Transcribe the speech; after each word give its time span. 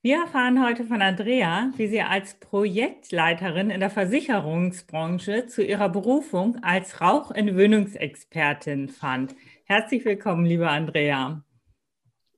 Wir 0.00 0.20
erfahren 0.20 0.64
heute 0.64 0.84
von 0.84 1.02
Andrea, 1.02 1.72
wie 1.76 1.88
sie 1.88 2.00
als 2.02 2.34
Projektleiterin 2.34 3.68
in 3.70 3.80
der 3.80 3.90
Versicherungsbranche 3.90 5.46
zu 5.46 5.64
ihrer 5.64 5.88
Berufung 5.88 6.62
als 6.62 7.00
Rauchentwöhnungsexpertin 7.00 8.90
fand. 8.90 9.34
Herzlich 9.64 10.04
willkommen, 10.04 10.46
liebe 10.46 10.68
Andrea. 10.70 11.42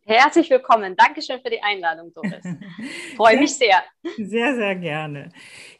Herzlich 0.06 0.48
willkommen. 0.48 0.96
Dankeschön 0.96 1.38
für 1.42 1.50
die 1.50 1.62
Einladung, 1.62 2.14
Doris. 2.14 2.42
Freue 3.16 3.38
mich 3.38 3.54
sehr. 3.54 3.84
Sehr, 4.16 4.54
sehr 4.54 4.76
gerne. 4.76 5.28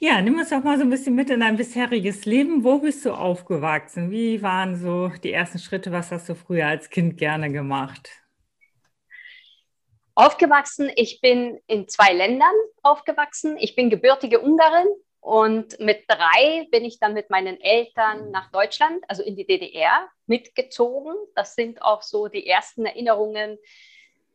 Ja, 0.00 0.20
nimm 0.20 0.38
uns 0.38 0.50
doch 0.50 0.62
mal 0.62 0.76
so 0.76 0.84
ein 0.84 0.90
bisschen 0.90 1.14
mit 1.14 1.30
in 1.30 1.40
dein 1.40 1.56
bisheriges 1.56 2.26
Leben. 2.26 2.62
Wo 2.62 2.80
bist 2.80 3.06
du 3.06 3.12
aufgewachsen? 3.12 4.10
Wie 4.10 4.42
waren 4.42 4.76
so 4.76 5.08
die 5.24 5.32
ersten 5.32 5.58
Schritte? 5.58 5.92
Was 5.92 6.12
hast 6.12 6.28
du 6.28 6.34
früher 6.34 6.66
als 6.66 6.90
Kind 6.90 7.16
gerne 7.16 7.50
gemacht? 7.50 8.19
Aufgewachsen, 10.20 10.92
ich 10.96 11.22
bin 11.22 11.62
in 11.66 11.88
zwei 11.88 12.12
Ländern 12.12 12.52
aufgewachsen. 12.82 13.56
Ich 13.56 13.74
bin 13.74 13.88
gebürtige 13.88 14.38
Ungarin 14.38 14.86
und 15.20 15.80
mit 15.80 16.04
drei 16.08 16.68
bin 16.70 16.84
ich 16.84 16.98
dann 16.98 17.14
mit 17.14 17.30
meinen 17.30 17.58
Eltern 17.58 18.30
nach 18.30 18.50
Deutschland, 18.50 19.02
also 19.08 19.22
in 19.22 19.34
die 19.34 19.46
DDR, 19.46 20.10
mitgezogen. 20.26 21.14
Das 21.34 21.54
sind 21.54 21.80
auch 21.80 22.02
so 22.02 22.28
die 22.28 22.46
ersten 22.46 22.84
Erinnerungen, 22.84 23.58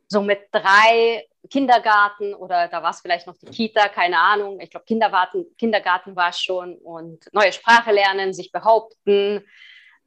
so 0.08 0.22
mit 0.22 0.40
drei 0.50 1.24
Kindergarten 1.50 2.34
oder 2.34 2.66
da 2.66 2.82
war 2.82 2.90
es 2.90 3.00
vielleicht 3.00 3.28
noch 3.28 3.36
die 3.36 3.46
Kita, 3.46 3.88
keine 3.88 4.18
Ahnung. 4.18 4.58
Ich 4.58 4.70
glaube, 4.70 4.86
Kindergarten, 4.86 6.16
war 6.16 6.30
es 6.30 6.40
schon 6.40 6.74
und 6.78 7.32
neue 7.32 7.52
Sprache 7.52 7.92
lernen, 7.92 8.34
sich 8.34 8.50
behaupten. 8.50 9.46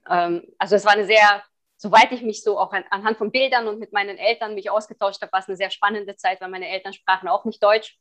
Ähm, 0.09 0.43
also 0.57 0.75
es 0.75 0.83
war 0.83 0.91
eine 0.91 1.05
sehr, 1.05 1.41
soweit 1.79 2.11
ich 2.11 2.21
mich 2.21 2.43
so 2.43 2.59
auch 2.59 2.73
an, 2.73 2.83
anhand 2.89 3.17
von 3.17 3.31
Bildern 3.31 3.67
und 3.69 3.79
mit 3.79 3.93
meinen 3.93 4.17
Eltern 4.17 4.53
mich 4.53 4.69
ausgetauscht 4.69 5.21
habe, 5.21 5.31
war 5.31 5.39
es 5.39 5.47
eine 5.47 5.55
sehr 5.55 5.71
spannende 5.71 6.17
Zeit, 6.17 6.41
weil 6.41 6.49
meine 6.49 6.67
Eltern 6.67 6.93
sprachen 6.93 7.29
auch 7.29 7.45
nicht 7.45 7.63
Deutsch. 7.63 7.97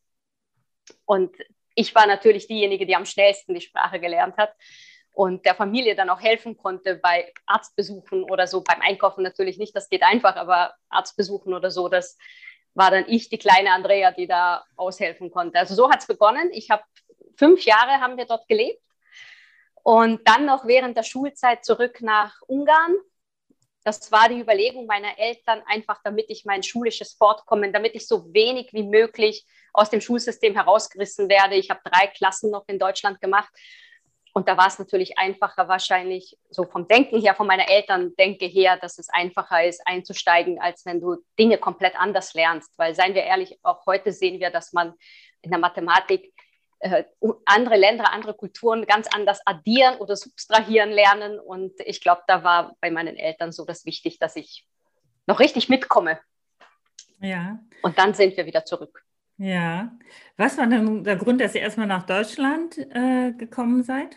Und 1.04 1.36
ich 1.76 1.94
war 1.94 2.06
natürlich 2.06 2.48
diejenige, 2.48 2.86
die 2.86 2.96
am 2.96 3.06
schnellsten 3.06 3.54
die 3.54 3.60
Sprache 3.60 4.00
gelernt 4.00 4.36
hat 4.36 4.52
und 5.12 5.46
der 5.46 5.54
Familie 5.54 5.94
dann 5.94 6.10
auch 6.10 6.20
helfen 6.20 6.56
konnte 6.56 6.96
bei 6.96 7.32
Arztbesuchen 7.46 8.24
oder 8.24 8.48
so, 8.48 8.62
beim 8.62 8.80
Einkaufen 8.80 9.22
natürlich 9.22 9.58
nicht, 9.58 9.76
das 9.76 9.88
geht 9.88 10.02
einfach, 10.02 10.34
aber 10.34 10.74
Arztbesuchen 10.88 11.54
oder 11.54 11.70
so, 11.70 11.88
das 11.88 12.18
war 12.74 12.90
dann 12.90 13.04
ich, 13.08 13.28
die 13.28 13.38
kleine 13.38 13.72
Andrea, 13.72 14.10
die 14.10 14.26
da 14.26 14.64
aushelfen 14.76 15.30
konnte. 15.30 15.58
Also 15.58 15.74
so 15.74 15.90
hat 15.90 16.00
es 16.00 16.06
begonnen. 16.06 16.50
Ich 16.52 16.70
habe 16.70 16.82
fünf 17.36 17.64
Jahre 17.64 18.00
haben 18.00 18.16
wir 18.16 18.26
dort 18.26 18.48
gelebt 18.48 18.82
und 19.84 20.20
dann 20.28 20.46
noch 20.46 20.66
während 20.66 20.96
der 20.96 21.04
Schulzeit 21.04 21.64
zurück 21.64 22.00
nach 22.00 22.40
Ungarn. 22.46 22.94
Das 23.84 24.12
war 24.12 24.28
die 24.28 24.40
Überlegung 24.40 24.86
meiner 24.86 25.18
Eltern, 25.18 25.62
einfach 25.66 26.00
damit 26.04 26.26
ich 26.28 26.44
mein 26.44 26.62
schulisches 26.62 27.14
Fortkommen, 27.14 27.72
damit 27.72 27.94
ich 27.94 28.06
so 28.06 28.32
wenig 28.34 28.72
wie 28.72 28.82
möglich 28.82 29.46
aus 29.72 29.90
dem 29.90 30.00
Schulsystem 30.00 30.54
herausgerissen 30.54 31.28
werde. 31.28 31.54
Ich 31.54 31.70
habe 31.70 31.80
drei 31.84 32.08
Klassen 32.08 32.50
noch 32.50 32.64
in 32.66 32.78
Deutschland 32.78 33.20
gemacht 33.20 33.50
und 34.38 34.48
da 34.48 34.56
war 34.56 34.68
es 34.68 34.78
natürlich 34.78 35.18
einfacher, 35.18 35.66
wahrscheinlich 35.68 36.38
so 36.48 36.64
vom 36.64 36.86
Denken 36.86 37.20
her, 37.20 37.34
von 37.34 37.48
meiner 37.48 37.69
Eltern 37.69 38.14
denke 38.16 38.47
her, 38.47 38.76
dass 38.76 38.98
es 38.98 39.08
einfacher 39.08 39.64
ist, 39.64 39.80
einzusteigen, 39.84 40.60
als 40.60 40.86
wenn 40.86 41.00
du 41.00 41.16
Dinge 41.38 41.58
komplett 41.58 41.98
anders 41.98 42.34
lernst. 42.34 42.72
Weil, 42.76 42.94
seien 42.94 43.14
wir 43.14 43.24
ehrlich, 43.24 43.58
auch 43.64 43.84
heute 43.86 44.12
sehen 44.12 44.38
wir, 44.38 44.50
dass 44.50 44.72
man 44.72 44.94
in 45.42 45.50
der 45.50 45.58
Mathematik 45.58 46.32
äh, 46.81 47.05
andere 47.44 47.77
Länder, 47.77 48.12
andere 48.12 48.34
Kulturen 48.34 48.87
ganz 48.87 49.09
anders 49.09 49.41
addieren 49.47 49.97
oder 49.97 50.16
subtrahieren 50.16 50.91
lernen. 50.91 51.39
Und 51.41 51.72
ich 51.81 52.00
glaube, 52.00 52.22
da 52.27 52.44
war 52.44 52.77
bei 52.81 52.91
meinen 52.91 53.16
Eltern 53.16 53.53
so 53.53 53.65
das 53.65 53.84
wichtig, 53.84 54.19
dass 54.19 54.37
ich 54.37 54.66
noch 55.27 55.41
richtig 55.41 55.69
mitkomme. 55.69 56.19
Ja. 57.21 57.59
Und 57.83 57.99
dann 57.99 58.15
sind 58.15 58.37
wir 58.37 58.47
wieder 58.47 58.65
zurück. 58.65 59.05
Ja. 59.39 59.93
Was 60.37 60.59
war 60.59 60.66
denn 60.66 61.05
der 61.05 61.16
Grund, 61.16 61.41
dass 61.41 61.55
ihr 61.55 61.61
erstmal 61.61 61.87
nach 61.87 62.06
Deutschland 62.06 62.78
äh, 62.78 63.33
gekommen 63.33 63.83
seid? 63.83 64.16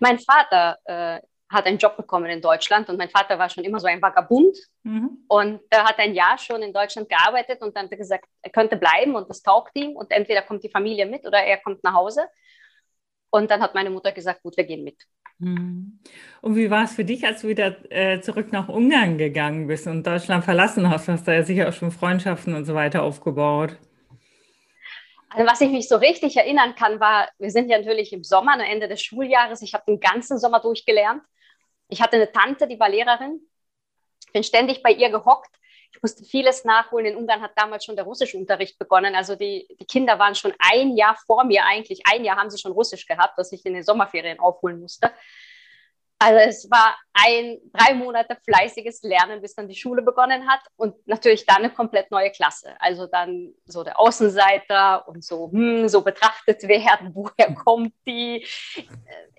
Mein 0.00 0.18
Vater 0.18 0.78
äh, 0.84 1.20
hat 1.48 1.66
einen 1.66 1.78
Job 1.78 1.96
bekommen 1.96 2.26
in 2.26 2.40
Deutschland 2.40 2.88
und 2.88 2.96
mein 2.96 3.08
Vater 3.08 3.38
war 3.38 3.48
schon 3.48 3.64
immer 3.64 3.78
so 3.78 3.86
ein 3.86 4.02
Vagabund 4.02 4.56
mhm. 4.82 5.24
und 5.28 5.60
er 5.70 5.84
hat 5.84 5.98
ein 5.98 6.14
Jahr 6.14 6.36
schon 6.38 6.62
in 6.62 6.72
Deutschland 6.72 7.08
gearbeitet 7.08 7.62
und 7.62 7.76
dann 7.76 7.84
hat 7.84 7.92
er 7.92 7.98
gesagt, 7.98 8.24
er 8.42 8.50
könnte 8.50 8.76
bleiben 8.76 9.14
und 9.14 9.30
das 9.30 9.42
taugt 9.42 9.70
ihm 9.74 9.94
und 9.96 10.10
entweder 10.10 10.42
kommt 10.42 10.64
die 10.64 10.70
Familie 10.70 11.06
mit 11.06 11.24
oder 11.24 11.38
er 11.38 11.58
kommt 11.58 11.84
nach 11.84 11.94
Hause. 11.94 12.26
Und 13.30 13.50
dann 13.50 13.60
hat 13.60 13.74
meine 13.74 13.90
Mutter 13.90 14.12
gesagt, 14.12 14.42
gut, 14.42 14.56
wir 14.56 14.64
gehen 14.64 14.82
mit. 14.82 14.96
Mhm. 15.38 16.00
Und 16.40 16.56
wie 16.56 16.70
war 16.70 16.84
es 16.84 16.94
für 16.94 17.04
dich, 17.04 17.24
als 17.24 17.42
du 17.42 17.48
wieder 17.48 17.76
äh, 17.90 18.20
zurück 18.20 18.52
nach 18.52 18.68
Ungarn 18.68 19.18
gegangen 19.18 19.66
bist 19.66 19.86
und 19.86 20.06
Deutschland 20.06 20.44
verlassen 20.44 20.88
hast? 20.88 21.08
Hast 21.08 21.26
du 21.26 21.34
ja 21.34 21.42
sicher 21.42 21.68
auch 21.68 21.72
schon 21.72 21.90
Freundschaften 21.90 22.54
und 22.54 22.64
so 22.64 22.74
weiter 22.74 23.02
aufgebaut. 23.02 23.76
Also 25.28 25.50
was 25.50 25.60
ich 25.60 25.70
mich 25.70 25.88
so 25.88 25.96
richtig 25.96 26.36
erinnern 26.36 26.74
kann, 26.76 26.98
war, 26.98 27.28
wir 27.38 27.50
sind 27.50 27.68
ja 27.68 27.76
natürlich 27.78 28.12
im 28.12 28.24
Sommer, 28.24 28.54
am 28.54 28.60
Ende 28.60 28.88
des 28.88 29.02
Schuljahres. 29.02 29.60
Ich 29.60 29.74
habe 29.74 29.84
den 29.86 30.00
ganzen 30.00 30.38
Sommer 30.38 30.60
durchgelernt. 30.60 31.22
Ich 31.88 32.00
hatte 32.00 32.16
eine 32.16 32.30
Tante, 32.32 32.66
die 32.66 32.78
war 32.78 32.88
Lehrerin. 32.88 33.40
Bin 34.32 34.42
ständig 34.42 34.82
bei 34.82 34.92
ihr 34.92 35.10
gehockt. 35.10 35.54
Ich 35.92 36.02
musste 36.02 36.24
vieles 36.24 36.64
nachholen. 36.64 37.06
In 37.06 37.16
Ungarn 37.16 37.40
hat 37.40 37.52
damals 37.56 37.84
schon 37.84 37.96
der 37.96 38.04
Russischunterricht 38.04 38.78
begonnen. 38.78 39.14
Also 39.14 39.34
die, 39.34 39.66
die 39.80 39.86
Kinder 39.86 40.18
waren 40.18 40.34
schon 40.34 40.52
ein 40.58 40.96
Jahr 40.96 41.16
vor 41.26 41.44
mir 41.44 41.64
eigentlich. 41.64 42.02
Ein 42.04 42.24
Jahr 42.24 42.36
haben 42.36 42.50
sie 42.50 42.58
schon 42.58 42.72
Russisch 42.72 43.06
gehabt, 43.06 43.38
was 43.38 43.52
ich 43.52 43.64
in 43.64 43.74
den 43.74 43.82
Sommerferien 43.82 44.38
aufholen 44.38 44.80
musste. 44.80 45.10
Also 46.18 46.38
es 46.38 46.70
war 46.70 46.96
ein 47.12 47.58
drei 47.74 47.92
Monate 47.92 48.38
fleißiges 48.42 49.02
Lernen, 49.02 49.42
bis 49.42 49.54
dann 49.54 49.68
die 49.68 49.74
Schule 49.74 50.00
begonnen 50.00 50.48
hat 50.48 50.60
und 50.76 50.94
natürlich 51.06 51.44
dann 51.44 51.58
eine 51.58 51.70
komplett 51.70 52.10
neue 52.10 52.30
Klasse. 52.30 52.74
Also 52.78 53.06
dann 53.06 53.52
so 53.66 53.84
der 53.84 54.00
Außenseiter 54.00 55.06
und 55.08 55.22
so, 55.22 55.50
hm, 55.52 55.88
so 55.88 56.00
betrachtet 56.00 56.62
werden, 56.62 57.10
woher 57.14 57.54
kommt 57.54 57.92
die? 58.06 58.46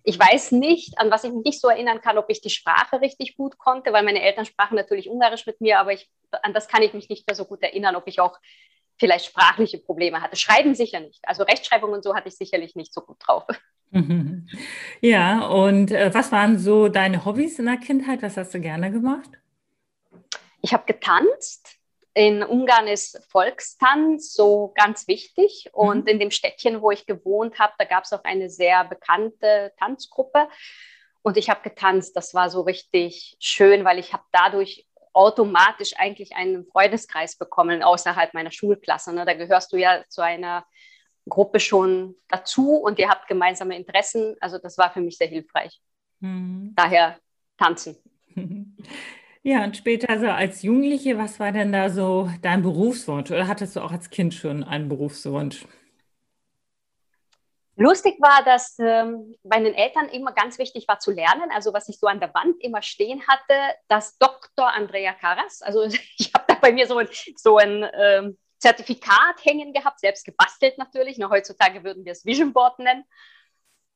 Ich 0.03 0.19
weiß 0.19 0.51
nicht, 0.51 0.99
an 0.99 1.09
was 1.09 1.23
ich 1.23 1.31
mich 1.31 1.45
nicht 1.45 1.61
so 1.61 1.67
erinnern 1.67 1.99
kann, 1.99 2.19
ob 2.19 2.29
ich 2.29 2.41
die 2.41 2.51
Sprache 2.51 3.01
richtig 3.01 3.35
gut 3.37 3.57
konnte, 3.57 3.91
weil 3.91 4.03
meine 4.03 4.21
Eltern 4.21 4.45
sprachen 4.45 4.75
natürlich 4.75 5.09
Ungarisch 5.09 5.47
mit 5.47 5.59
mir, 5.59 5.79
aber 5.79 5.93
ich, 5.93 6.09
an 6.43 6.53
das 6.53 6.67
kann 6.67 6.83
ich 6.83 6.93
mich 6.93 7.09
nicht 7.09 7.27
mehr 7.27 7.35
so 7.35 7.45
gut 7.45 7.63
erinnern, 7.63 7.95
ob 7.95 8.07
ich 8.07 8.19
auch 8.19 8.37
vielleicht 8.99 9.25
sprachliche 9.25 9.79
Probleme 9.79 10.21
hatte. 10.21 10.35
Schreiben 10.35 10.75
sicher 10.75 10.99
nicht. 10.99 11.19
Also 11.23 11.43
Rechtschreibung 11.43 11.91
und 11.91 12.03
so 12.03 12.15
hatte 12.15 12.29
ich 12.29 12.35
sicherlich 12.35 12.75
nicht 12.75 12.93
so 12.93 13.01
gut 13.01 13.17
drauf. 13.19 13.45
Ja, 15.01 15.47
und 15.47 15.91
äh, 15.91 16.13
was 16.13 16.31
waren 16.31 16.57
so 16.57 16.87
deine 16.87 17.25
Hobbys 17.25 17.59
in 17.59 17.65
der 17.65 17.77
Kindheit? 17.77 18.21
Was 18.21 18.37
hast 18.37 18.53
du 18.53 18.59
gerne 18.59 18.91
gemacht? 18.91 19.29
Ich 20.61 20.73
habe 20.73 20.85
getanzt. 20.85 21.75
In 22.13 22.41
Ungarn 22.41 22.87
ist 22.87 23.23
Volkstanz 23.29 24.33
so 24.33 24.73
ganz 24.75 25.07
wichtig. 25.07 25.69
Und 25.71 26.05
mhm. 26.05 26.07
in 26.07 26.19
dem 26.19 26.31
Städtchen, 26.31 26.81
wo 26.81 26.91
ich 26.91 27.05
gewohnt 27.05 27.59
habe, 27.59 27.73
da 27.77 27.85
gab 27.85 28.05
es 28.05 28.13
auch 28.13 28.23
eine 28.23 28.49
sehr 28.49 28.83
bekannte 28.85 29.71
Tanzgruppe. 29.77 30.47
Und 31.21 31.37
ich 31.37 31.49
habe 31.49 31.61
getanzt. 31.61 32.15
Das 32.15 32.33
war 32.33 32.49
so 32.49 32.61
richtig 32.61 33.37
schön, 33.39 33.85
weil 33.85 33.99
ich 33.99 34.13
habe 34.13 34.23
dadurch 34.31 34.87
automatisch 35.13 35.93
eigentlich 35.97 36.35
einen 36.35 36.65
Freundeskreis 36.65 37.37
bekommen 37.37 37.83
außerhalb 37.83 38.33
meiner 38.33 38.51
Schulklasse. 38.51 39.13
Ne? 39.13 39.25
Da 39.25 39.33
gehörst 39.33 39.71
du 39.73 39.77
ja 39.77 40.03
zu 40.09 40.21
einer 40.21 40.65
Gruppe 41.29 41.59
schon 41.59 42.15
dazu 42.27 42.75
und 42.75 42.99
ihr 42.99 43.09
habt 43.09 43.27
gemeinsame 43.27 43.75
Interessen. 43.75 44.35
Also 44.39 44.57
das 44.57 44.77
war 44.77 44.91
für 44.91 45.01
mich 45.01 45.17
sehr 45.17 45.27
hilfreich. 45.27 45.79
Mhm. 46.19 46.73
Daher 46.75 47.19
tanzen. 47.57 47.97
Ja, 49.43 49.63
und 49.63 49.77
später 49.77 50.19
so 50.19 50.27
als 50.27 50.61
Jugendliche, 50.61 51.17
was 51.17 51.39
war 51.39 51.53
denn 51.53 51.71
da 51.71 51.89
so 51.89 52.29
dein 52.41 52.63
Berufswunsch? 52.63 53.31
Oder 53.31 53.47
hattest 53.47 53.77
du 53.77 53.79
auch 53.79 53.93
als 53.93 54.09
Kind 54.09 54.33
schon 54.33 54.65
einen 54.65 54.89
Berufswunsch? 54.89 55.65
Lustig 57.77 58.17
war, 58.19 58.43
dass 58.43 58.77
ähm, 58.79 59.35
meinen 59.43 59.73
Eltern 59.73 60.09
immer 60.09 60.33
ganz 60.33 60.57
wichtig 60.57 60.85
war 60.89 60.99
zu 60.99 61.11
lernen. 61.11 61.49
Also 61.51 61.71
was 61.73 61.87
ich 61.87 61.97
so 61.97 62.07
an 62.07 62.19
der 62.19 62.33
Wand 62.33 62.61
immer 62.61 62.81
stehen 62.81 63.21
hatte, 63.25 63.53
das 63.87 64.17
Dr. 64.17 64.67
Andrea 64.67 65.13
Karas. 65.13 65.61
Also 65.61 65.83
ich 66.17 66.33
habe 66.33 66.43
da 66.45 66.55
bei 66.55 66.73
mir 66.73 66.85
so 66.85 66.97
ein, 66.97 67.07
so 67.37 67.57
ein 67.57 67.85
ähm, 67.97 68.37
Zertifikat 68.59 69.43
hängen 69.43 69.73
gehabt, 69.73 69.99
selbst 69.99 70.25
gebastelt 70.25 70.77
natürlich. 70.77 71.17
Noch 71.17 71.29
heutzutage 71.31 71.83
würden 71.83 72.05
wir 72.05 72.11
es 72.11 72.25
Vision 72.25 72.53
Board 72.53 72.79
nennen, 72.79 73.03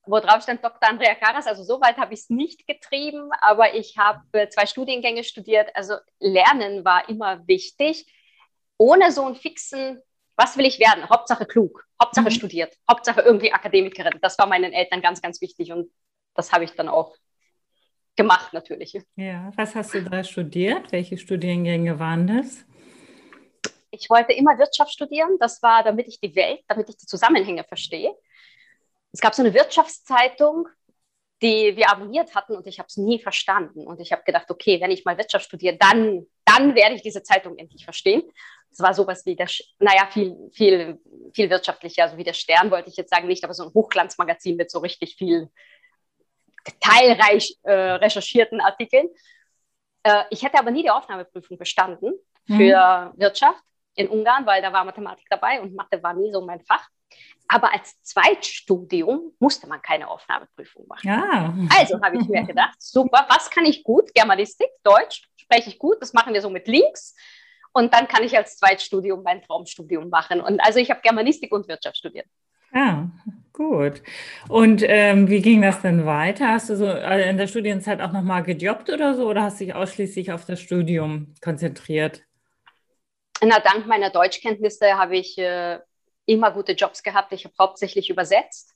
wo 0.06 0.20
drauf 0.20 0.44
stand 0.44 0.64
Dr. 0.64 0.90
Andrea 0.90 1.16
Karas. 1.16 1.48
Also 1.48 1.64
so 1.64 1.82
weit 1.82 1.98
habe 1.98 2.14
ich 2.14 2.22
es 2.22 2.30
nicht 2.30 2.68
getrieben, 2.68 3.30
aber 3.42 3.76
ich 3.76 3.98
habe 3.98 4.50
zwei 4.50 4.66
Studiengänge 4.66 5.24
studiert. 5.24 5.76
Also 5.76 5.96
Lernen 6.20 6.86
war 6.86 7.10
immer 7.10 7.48
wichtig. 7.48 8.06
Ohne 8.78 9.12
so 9.12 9.26
einen 9.26 9.36
fixen 9.36 10.02
was 10.42 10.58
will 10.58 10.66
ich 10.66 10.80
werden? 10.80 11.08
Hauptsache 11.10 11.46
klug, 11.46 11.86
Hauptsache 12.02 12.26
mhm. 12.26 12.32
studiert, 12.32 12.76
Hauptsache 12.90 13.22
irgendwie 13.22 13.54
Akademikerin. 13.54 14.18
Das 14.22 14.38
war 14.40 14.48
meinen 14.48 14.74
Eltern 14.74 15.02
ganz, 15.02 15.22
ganz 15.22 15.40
wichtig 15.42 15.72
und 15.72 15.92
das 16.34 16.52
habe 16.52 16.64
ich 16.64 16.72
dann 16.72 16.90
auch 16.90 17.16
gemacht 18.16 18.54
natürlich. 18.54 19.00
Ja, 19.16 19.52
was 19.56 19.76
hast 19.76 19.94
du 19.94 20.02
da 20.02 20.24
studiert? 20.24 20.92
Welche 20.92 21.18
Studiengänge 21.18 22.00
waren 22.00 22.28
das? 22.28 22.66
Ich 23.92 24.10
wollte 24.10 24.34
immer 24.34 24.58
Wirtschaft 24.58 24.92
studieren. 24.92 25.38
Das 25.40 25.62
war, 25.62 25.84
damit 25.84 26.08
ich 26.08 26.20
die 26.20 26.36
Welt, 26.36 26.62
damit 26.68 26.90
ich 26.90 26.98
die 26.98 27.06
Zusammenhänge 27.06 27.64
verstehe. 27.66 28.16
Es 29.12 29.20
gab 29.20 29.36
so 29.36 29.42
eine 29.42 29.54
Wirtschaftszeitung, 29.54 30.68
die 31.42 31.76
wir 31.76 31.90
abonniert 31.90 32.36
hatten 32.36 32.56
und 32.56 32.68
ich 32.68 32.80
habe 32.80 32.88
es 32.88 32.98
nie 32.98 33.20
verstanden. 33.20 33.86
Und 33.88 34.00
ich 34.00 34.12
habe 34.12 34.24
gedacht, 34.24 34.50
okay, 34.50 34.80
wenn 34.80 34.92
ich 34.92 35.06
mal 35.06 35.18
Wirtschaft 35.18 35.46
studiere, 35.46 35.76
dann, 35.78 36.28
dann 36.46 36.76
werde 36.76 36.96
ich 36.96 37.02
diese 37.02 37.24
Zeitung 37.24 37.58
endlich 37.58 37.84
verstehen. 37.84 38.24
Es 38.72 38.80
war 38.80 38.94
sowas 38.94 39.26
wie 39.26 39.36
der, 39.36 39.48
naja, 39.80 40.08
viel, 40.12 40.38
viel, 40.54 41.00
viel 41.34 41.50
wirtschaftlicher, 41.50 42.04
also 42.04 42.18
wie 42.18 42.24
der 42.24 42.34
Stern 42.34 42.72
wollte 42.72 42.90
ich 42.90 42.96
jetzt 42.96 43.10
sagen, 43.10 43.28
nicht, 43.28 43.44
aber 43.44 43.54
so 43.54 43.64
ein 43.64 43.74
Hochglanzmagazin 43.74 44.56
mit 44.56 44.72
so 44.72 44.80
richtig 44.80 45.16
viel 45.16 45.50
detailreich 46.66 47.58
äh, 47.64 47.74
recherchierten 47.74 48.62
Artikeln. 48.62 49.10
Äh, 50.04 50.24
ich 50.30 50.44
hätte 50.44 50.60
aber 50.60 50.72
nie 50.72 50.84
die 50.84 50.92
Aufnahmeprüfung 50.92 51.58
bestanden 51.58 52.14
für 52.46 53.12
mhm. 53.14 53.20
Wirtschaft 53.20 53.64
in 54.02 54.10
Ungarn, 54.10 54.46
weil 54.46 54.62
da 54.62 54.74
war 54.74 54.84
Mathematik 54.84 55.28
dabei 55.30 55.62
und 55.62 55.76
Mathe 55.76 56.02
war 56.04 56.14
nie 56.14 56.32
so 56.32 56.42
mein 56.42 56.62
Fach. 56.62 56.88
Aber 57.48 57.74
als 57.74 58.02
Zweitstudium 58.02 59.34
musste 59.40 59.68
man 59.68 59.82
keine 59.82 60.08
Aufnahmeprüfung 60.10 60.88
machen. 60.88 61.08
Ja. 61.08 61.54
Also 61.78 62.02
habe 62.02 62.18
ich 62.18 62.28
mir 62.28 62.44
gedacht, 62.44 62.76
super, 62.80 63.26
was 63.30 63.50
kann 63.50 63.66
ich 63.66 63.84
gut? 63.84 64.14
Germanistik, 64.14 64.70
Deutsch 64.84 65.28
spreche 65.36 65.70
ich 65.70 65.78
gut, 65.78 65.98
das 66.00 66.14
machen 66.14 66.34
wir 66.34 66.42
so 66.42 66.50
mit 66.50 66.68
Links. 66.68 67.16
Und 67.74 67.94
dann 67.94 68.08
kann 68.08 68.24
ich 68.24 68.38
als 68.38 68.58
Zweitstudium 68.58 69.24
mein 69.24 69.42
Traumstudium 69.42 70.10
machen. 70.10 70.42
Und 70.42 70.60
also 70.60 70.80
ich 70.80 70.90
habe 70.90 71.02
Germanistik 71.02 71.52
und 71.52 71.68
Wirtschaft 71.68 71.98
studiert. 71.98 72.28
Ja, 72.74 73.10
gut. 73.52 74.02
Und 74.48 74.82
ähm, 74.86 75.30
wie 75.30 75.42
ging 75.42 75.62
das 75.62 75.82
denn 75.82 76.06
weiter? 76.06 76.50
Hast 76.50 76.70
du 76.70 76.78
so 76.78 76.86
äh, 76.86 77.30
in 77.30 77.38
der 77.38 77.48
Studienzeit 77.48 78.02
auch 78.02 78.14
nochmal 78.14 78.44
gejobbt 78.44 78.90
oder 78.90 79.16
so 79.16 79.28
oder 79.28 79.44
hast 79.44 79.60
du 79.60 79.66
dich 79.66 79.76
ausschließlich 79.76 80.32
auf 80.32 80.46
das 80.46 80.62
Studium 80.62 81.34
konzentriert? 81.42 82.24
Na, 83.44 83.60
dank 83.60 83.88
meiner 83.88 84.10
Deutschkenntnisse 84.10 84.98
habe 84.98 85.18
ich 85.18 85.38
äh, 85.38 85.80
immer 86.26 86.52
gute 86.52 86.74
Jobs 86.74 87.02
gehabt. 87.02 87.32
Ich 87.34 87.46
habe 87.46 87.56
hauptsächlich 87.60 88.10
übersetzt 88.10 88.76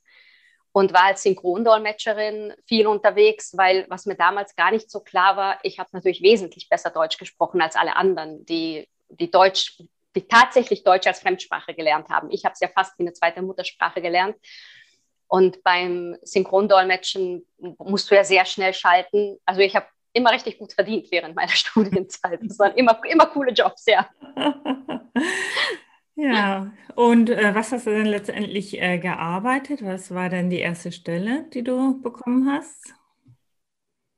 und 0.72 0.92
war 0.92 1.04
als 1.04 1.24
Synchrondolmetscherin 1.24 2.54
viel 2.66 2.88
unterwegs, 2.88 3.56
weil 3.56 3.86
was 3.90 4.06
mir 4.06 4.16
damals 4.16 4.56
gar 4.56 4.72
nicht 4.72 4.90
so 4.90 5.00
klar 5.02 5.38
war, 5.38 5.60
ich 5.64 5.80
habe 5.80 5.90
natürlich 5.94 6.22
wesentlich 6.22 6.68
besser 6.68 6.90
Deutsch 6.90 7.18
gesprochen 7.18 7.62
als 7.62 7.76
alle 7.76 7.96
anderen, 7.96 8.46
die, 8.46 8.90
die 9.10 9.30
Deutsch 9.30 9.78
die 10.16 10.28
tatsächlich 10.28 10.84
Deutsch 10.84 11.08
als 11.08 11.20
Fremdsprache 11.20 11.74
gelernt 11.74 12.10
haben. 12.10 12.32
Ich 12.32 12.46
habe 12.46 12.54
es 12.54 12.60
ja 12.62 12.70
fast 12.70 12.98
wie 12.98 13.04
eine 13.04 13.14
zweite 13.14 13.42
Muttersprache 13.42 14.02
gelernt. 14.02 14.36
Und 15.28 15.64
beim 15.64 16.18
Synchrondolmetschen 16.22 17.46
musst 17.80 18.10
du 18.10 18.16
ja 18.16 18.24
sehr 18.24 18.46
schnell 18.46 18.74
schalten. 18.74 19.38
Also 19.46 19.62
ich 19.62 19.76
habe 19.76 19.88
immer 20.14 20.32
richtig 20.32 20.58
gut 20.58 20.74
verdient 20.74 21.12
während 21.12 21.36
meiner 21.36 21.52
Studienzeit. 21.56 22.40
Das 22.44 22.58
waren 22.60 22.76
immer, 22.76 23.00
immer 23.06 23.26
coole 23.28 23.52
Jobs, 23.52 23.86
ja. 23.86 24.10
ja, 26.16 26.72
und 26.96 27.30
äh, 27.30 27.56
was 27.56 27.72
hast 27.72 27.88
du 27.88 27.92
denn 27.92 28.06
letztendlich 28.06 28.82
äh, 28.82 28.98
gearbeitet? 28.98 29.84
Was 29.84 30.14
war 30.14 30.30
denn 30.30 30.50
die 30.50 30.60
erste 30.60 30.92
Stelle, 30.92 31.50
die 31.54 31.64
du 31.64 32.02
bekommen 32.02 32.52
hast? 32.52 32.94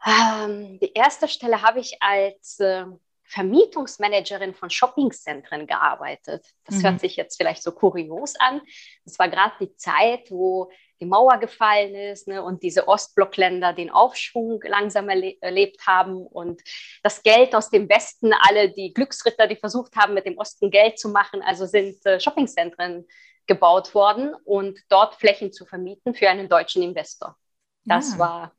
Ähm, 0.05 0.79
die 0.79 0.93
erste 0.93 1.27
Stelle 1.27 1.61
habe 1.61 1.79
ich 1.79 1.97
als 2.01 2.59
äh, 2.59 2.85
Vermietungsmanagerin 3.23 4.53
von 4.53 4.69
Shoppingzentren 4.69 5.67
gearbeitet. 5.67 6.45
Das 6.65 6.77
mhm. 6.77 6.83
hört 6.83 6.99
sich 7.01 7.17
jetzt 7.17 7.37
vielleicht 7.37 7.61
so 7.61 7.71
kurios 7.71 8.35
an. 8.39 8.61
Das 9.03 9.19
war 9.19 9.27
gerade 9.27 9.53
die 9.59 9.75
Zeit, 9.75 10.31
wo 10.31 10.71
die 10.99 11.05
Mauer 11.05 11.37
gefallen 11.37 11.95
ist 11.95 12.27
ne, 12.27 12.43
und 12.43 12.63
diese 12.63 12.87
Ostblockländer 12.87 13.73
den 13.73 13.89
Aufschwung 13.89 14.61
langsam 14.63 15.09
erle 15.09 15.35
erlebt 15.41 15.85
haben 15.85 16.25
und 16.25 16.61
das 17.03 17.23
Geld 17.23 17.55
aus 17.55 17.69
dem 17.69 17.89
Westen, 17.89 18.33
alle 18.47 18.71
die 18.71 18.93
Glücksritter, 18.93 19.47
die 19.47 19.55
versucht 19.55 19.95
haben, 19.95 20.13
mit 20.13 20.25
dem 20.25 20.37
Osten 20.37 20.71
Geld 20.71 20.99
zu 20.99 21.09
machen, 21.09 21.41
also 21.41 21.65
sind 21.65 22.03
äh, 22.05 22.19
Shoppingzentren 22.19 23.05
gebaut 23.45 23.93
worden 23.95 24.33
und 24.43 24.79
dort 24.89 25.15
Flächen 25.15 25.51
zu 25.51 25.65
vermieten 25.65 26.13
für 26.13 26.29
einen 26.29 26.49
deutschen 26.49 26.83
Investor. 26.83 27.37
Das 27.85 28.13
ja. 28.13 28.19
war 28.19 28.51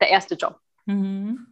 der 0.00 0.10
erste 0.10 0.34
Job. 0.34 0.58
Mhm. 0.86 1.46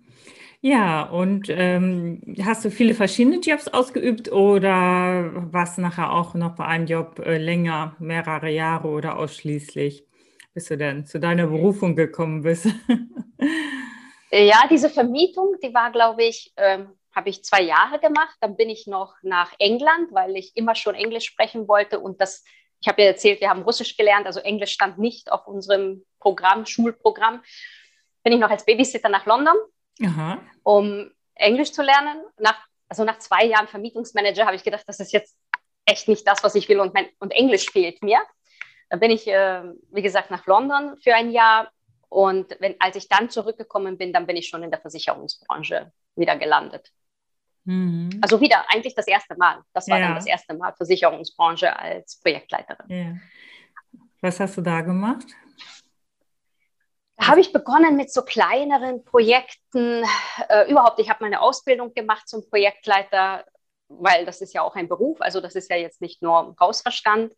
Ja, 0.60 1.02
und 1.02 1.48
ähm, 1.48 2.22
hast 2.42 2.64
du 2.64 2.70
viele 2.70 2.94
verschiedene 2.94 3.38
Jobs 3.38 3.68
ausgeübt 3.68 4.32
oder 4.32 5.30
warst 5.52 5.78
nachher 5.78 6.12
auch 6.12 6.34
noch 6.34 6.56
bei 6.56 6.64
einem 6.64 6.86
Job 6.86 7.20
äh, 7.24 7.38
länger, 7.38 7.94
mehrere 7.98 8.50
Jahre 8.50 8.88
oder 8.88 9.18
ausschließlich, 9.18 10.05
bis 10.56 10.68
du 10.68 10.78
dann 10.78 11.04
zu 11.04 11.20
deiner 11.20 11.46
Berufung 11.46 11.94
gekommen 11.94 12.40
bist? 12.40 12.64
ja, 14.30 14.62
diese 14.70 14.88
Vermietung, 14.88 15.56
die 15.62 15.74
war, 15.74 15.92
glaube 15.92 16.24
ich, 16.24 16.50
ähm, 16.56 16.94
habe 17.14 17.28
ich 17.28 17.44
zwei 17.44 17.60
Jahre 17.60 17.98
gemacht. 17.98 18.34
Dann 18.40 18.56
bin 18.56 18.70
ich 18.70 18.86
noch 18.86 19.16
nach 19.20 19.52
England, 19.58 20.08
weil 20.12 20.34
ich 20.34 20.56
immer 20.56 20.74
schon 20.74 20.94
Englisch 20.94 21.26
sprechen 21.26 21.68
wollte 21.68 22.00
und 22.00 22.22
das 22.22 22.42
ich 22.80 22.88
habe 22.88 23.02
ja 23.02 23.08
erzählt, 23.08 23.40
wir 23.40 23.50
haben 23.50 23.62
Russisch 23.62 23.96
gelernt, 23.96 24.26
also 24.26 24.40
Englisch 24.40 24.72
stand 24.72 24.98
nicht 24.98 25.30
auf 25.30 25.46
unserem 25.46 26.04
Programm, 26.20 26.64
Schulprogramm. 26.66 27.42
Bin 28.22 28.32
ich 28.32 28.38
noch 28.38 28.50
als 28.50 28.64
Babysitter 28.64 29.08
nach 29.08 29.26
London 29.26 29.56
Aha. 30.04 30.38
um 30.62 31.10
Englisch 31.34 31.72
zu 31.72 31.82
lernen. 31.82 32.22
Nach, 32.38 32.58
also 32.88 33.04
nach 33.04 33.18
zwei 33.18 33.44
Jahren 33.44 33.68
Vermietungsmanager 33.68 34.46
habe 34.46 34.56
ich 34.56 34.62
gedacht, 34.62 34.84
das 34.86 35.00
ist 35.00 35.12
jetzt 35.12 35.36
echt 35.84 36.08
nicht 36.08 36.26
das, 36.26 36.42
was 36.44 36.54
ich 36.54 36.68
will 36.68 36.80
und, 36.80 36.94
mein, 36.94 37.08
und 37.18 37.32
Englisch 37.32 37.70
fehlt 37.70 38.02
mir. 38.02 38.20
Dann 38.88 39.00
bin 39.00 39.10
ich, 39.10 39.26
äh, 39.26 39.62
wie 39.90 40.02
gesagt, 40.02 40.30
nach 40.30 40.46
London 40.46 40.96
für 40.98 41.14
ein 41.14 41.30
Jahr 41.30 41.70
und 42.08 42.56
wenn, 42.60 42.76
als 42.78 42.96
ich 42.96 43.08
dann 43.08 43.30
zurückgekommen 43.30 43.98
bin, 43.98 44.12
dann 44.12 44.26
bin 44.26 44.36
ich 44.36 44.48
schon 44.48 44.62
in 44.62 44.70
der 44.70 44.80
Versicherungsbranche 44.80 45.92
wieder 46.14 46.36
gelandet. 46.36 46.90
Mhm. 47.64 48.10
Also 48.22 48.40
wieder 48.40 48.64
eigentlich 48.68 48.94
das 48.94 49.08
erste 49.08 49.36
Mal. 49.36 49.62
Das 49.72 49.88
war 49.88 49.98
ja. 49.98 50.06
dann 50.06 50.14
das 50.14 50.26
erste 50.26 50.54
Mal 50.54 50.72
Versicherungsbranche 50.74 51.76
als 51.76 52.20
Projektleiterin. 52.20 52.86
Ja. 52.88 53.16
Was 54.20 54.40
hast 54.40 54.56
du 54.56 54.62
da 54.62 54.80
gemacht? 54.80 55.26
Da 57.16 57.28
habe 57.28 57.40
ich 57.40 57.52
begonnen 57.52 57.96
mit 57.96 58.12
so 58.12 58.22
kleineren 58.22 59.04
Projekten. 59.04 60.04
Äh, 60.48 60.70
überhaupt, 60.70 61.00
ich 61.00 61.10
habe 61.10 61.24
meine 61.24 61.40
Ausbildung 61.40 61.92
gemacht 61.92 62.28
zum 62.28 62.48
Projektleiter, 62.48 63.44
weil 63.88 64.26
das 64.26 64.40
ist 64.40 64.54
ja 64.54 64.62
auch 64.62 64.76
ein 64.76 64.88
Beruf, 64.88 65.20
also 65.20 65.40
das 65.40 65.54
ist 65.54 65.70
ja 65.70 65.76
jetzt 65.76 66.00
nicht 66.00 66.22
nur 66.22 66.56
Hausverstand. 66.60 67.32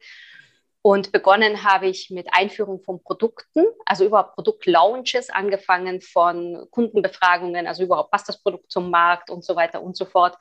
Und 0.89 1.13
begonnen 1.13 1.65
habe 1.65 1.87
ich 1.87 2.09
mit 2.09 2.29
Einführung 2.33 2.83
von 2.83 3.03
Produkten, 3.03 3.67
also 3.85 4.07
überhaupt 4.07 4.37
Produktlaunches, 4.37 5.29
angefangen 5.29 6.01
von 6.01 6.67
Kundenbefragungen, 6.71 7.67
also 7.67 7.83
überhaupt 7.83 8.11
passt 8.11 8.27
das 8.27 8.43
Produkt 8.43 8.73
zum 8.73 8.91
Markt 8.91 9.29
und 9.29 9.45
so 9.45 9.55
weiter 9.55 9.83
und 9.83 9.99
so 9.99 10.07
fort. 10.07 10.39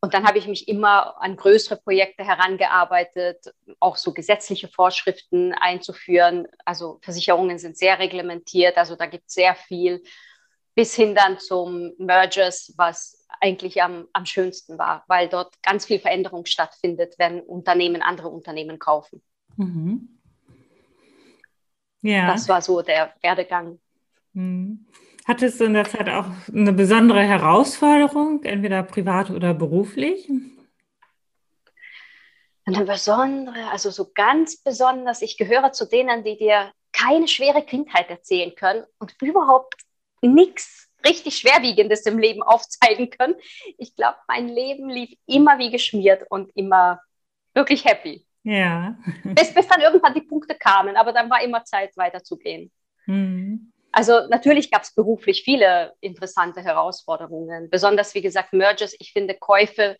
Und 0.00 0.14
dann 0.14 0.28
habe 0.28 0.38
ich 0.38 0.46
mich 0.46 0.68
immer 0.68 1.20
an 1.20 1.34
größere 1.34 1.76
Projekte 1.78 2.22
herangearbeitet, 2.22 3.52
auch 3.80 3.96
so 3.96 4.14
gesetzliche 4.14 4.68
Vorschriften 4.68 5.52
einzuführen. 5.54 6.46
Also 6.64 7.00
Versicherungen 7.02 7.58
sind 7.58 7.76
sehr 7.76 7.98
reglementiert, 7.98 8.76
also 8.76 8.94
da 8.94 9.06
gibt 9.06 9.24
es 9.26 9.34
sehr 9.34 9.56
viel, 9.56 10.04
bis 10.76 10.94
hin 10.94 11.16
dann 11.16 11.40
zum 11.40 11.94
Mergers, 11.98 12.72
was 12.76 13.26
eigentlich 13.40 13.82
am, 13.82 14.06
am 14.12 14.24
schönsten 14.24 14.78
war, 14.78 15.02
weil 15.08 15.28
dort 15.28 15.60
ganz 15.64 15.84
viel 15.84 15.98
Veränderung 15.98 16.46
stattfindet, 16.46 17.16
wenn 17.18 17.40
Unternehmen 17.40 18.02
andere 18.02 18.28
Unternehmen 18.28 18.78
kaufen. 18.78 19.20
Mhm. 19.56 20.08
Ja. 22.02 22.26
Das 22.26 22.48
war 22.48 22.60
so 22.60 22.82
der 22.82 23.14
Werdegang. 23.22 23.78
Mhm. 24.32 24.86
Hattest 25.26 25.58
du 25.58 25.64
in 25.64 25.72
der 25.72 25.86
Zeit 25.86 26.08
auch 26.10 26.26
eine 26.52 26.72
besondere 26.72 27.22
Herausforderung, 27.22 28.42
entweder 28.42 28.82
privat 28.82 29.30
oder 29.30 29.54
beruflich? 29.54 30.28
Eine 32.66 32.84
besondere, 32.84 33.70
also 33.70 33.90
so 33.90 34.10
ganz 34.14 34.56
besonders. 34.56 35.22
Ich 35.22 35.38
gehöre 35.38 35.72
zu 35.72 35.86
denen, 35.86 36.24
die 36.24 36.36
dir 36.36 36.72
keine 36.92 37.26
schwere 37.26 37.62
Kindheit 37.62 38.10
erzählen 38.10 38.54
können 38.54 38.84
und 38.98 39.14
überhaupt 39.22 39.76
nichts 40.20 40.88
richtig 41.04 41.38
Schwerwiegendes 41.38 42.06
im 42.06 42.18
Leben 42.18 42.42
aufzeigen 42.42 43.10
können. 43.10 43.34
Ich 43.78 43.94
glaube, 43.96 44.16
mein 44.28 44.48
Leben 44.48 44.88
lief 44.88 45.10
immer 45.26 45.58
wie 45.58 45.70
geschmiert 45.70 46.24
und 46.30 46.50
immer 46.54 47.00
wirklich 47.52 47.84
happy. 47.84 48.26
Ja. 48.44 48.96
bis, 49.24 49.52
bis 49.52 49.66
dann 49.66 49.80
irgendwann 49.80 50.14
die 50.14 50.20
Punkte 50.20 50.54
kamen, 50.54 50.96
aber 50.96 51.12
dann 51.12 51.30
war 51.30 51.42
immer 51.42 51.64
Zeit, 51.64 51.96
weiterzugehen. 51.96 52.70
Mhm. 53.06 53.72
Also 53.90 54.26
natürlich 54.28 54.70
gab 54.70 54.82
es 54.82 54.94
beruflich 54.94 55.42
viele 55.44 55.94
interessante 56.00 56.60
Herausforderungen, 56.62 57.70
besonders 57.70 58.14
wie 58.14 58.22
gesagt 58.22 58.52
Mergers. 58.52 58.94
Ich 58.98 59.12
finde 59.12 59.34
Käufe 59.34 59.96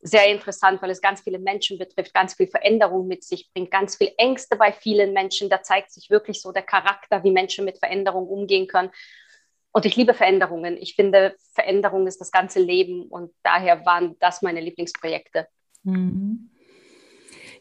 sehr 0.00 0.30
interessant, 0.30 0.80
weil 0.80 0.90
es 0.90 1.00
ganz 1.00 1.20
viele 1.20 1.38
Menschen 1.38 1.78
betrifft, 1.78 2.14
ganz 2.14 2.34
viel 2.34 2.46
Veränderung 2.46 3.06
mit 3.06 3.24
sich 3.24 3.50
bringt, 3.52 3.70
ganz 3.70 3.96
viel 3.96 4.12
Ängste 4.16 4.56
bei 4.56 4.72
vielen 4.72 5.12
Menschen. 5.12 5.50
Da 5.50 5.62
zeigt 5.62 5.90
sich 5.90 6.08
wirklich 6.08 6.40
so 6.40 6.52
der 6.52 6.62
Charakter, 6.62 7.22
wie 7.24 7.30
Menschen 7.30 7.64
mit 7.64 7.78
Veränderung 7.78 8.26
umgehen 8.28 8.66
können. 8.66 8.90
Und 9.72 9.84
ich 9.86 9.96
liebe 9.96 10.14
Veränderungen. 10.14 10.76
Ich 10.76 10.94
finde, 10.94 11.36
Veränderung 11.52 12.06
ist 12.06 12.20
das 12.20 12.30
ganze 12.30 12.60
Leben 12.60 13.04
und 13.08 13.32
daher 13.42 13.84
waren 13.84 14.16
das 14.20 14.40
meine 14.40 14.60
Lieblingsprojekte. 14.60 15.46
Mhm. 15.82 16.50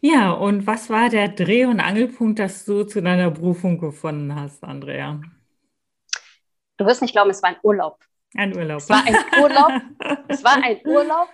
Ja, 0.01 0.31
und 0.31 0.67
was 0.67 0.89
war 0.89 1.09
der 1.09 1.29
Dreh- 1.29 1.65
und 1.65 1.79
Angelpunkt, 1.79 2.39
dass 2.39 2.65
du 2.65 2.83
zu 2.83 3.01
deiner 3.01 3.31
Berufung 3.31 3.79
gefunden 3.79 4.35
hast, 4.35 4.63
Andrea? 4.63 5.21
Du 6.77 6.85
wirst 6.85 7.01
nicht 7.01 7.13
glauben, 7.13 7.31
es 7.31 7.41
war 7.41 7.49
ein 7.49 7.59
Urlaub. 7.63 8.03
Ein 8.35 8.55
Urlaub. 8.55 8.77
Es 8.77 8.89
war 8.89 9.03
ein 9.05 9.15
Urlaub. 9.41 9.71
es 10.27 10.43
war 10.43 10.63
ein 10.63 10.79
Urlaub. 10.85 11.29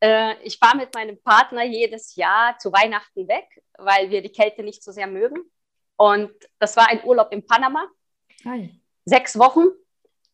Äh, 0.00 0.34
ich 0.42 0.60
war 0.60 0.76
mit 0.76 0.94
meinem 0.94 1.20
Partner 1.22 1.64
jedes 1.64 2.14
Jahr 2.14 2.56
zu 2.58 2.72
Weihnachten 2.72 3.26
weg, 3.26 3.46
weil 3.78 4.10
wir 4.10 4.22
die 4.22 4.30
Kälte 4.30 4.62
nicht 4.62 4.82
so 4.82 4.92
sehr 4.92 5.06
mögen. 5.06 5.38
Und 5.96 6.32
das 6.58 6.76
war 6.76 6.88
ein 6.88 7.02
Urlaub 7.04 7.32
in 7.32 7.44
Panama. 7.44 7.88
Hi. 8.44 8.80
Sechs 9.04 9.38
Wochen. 9.38 9.64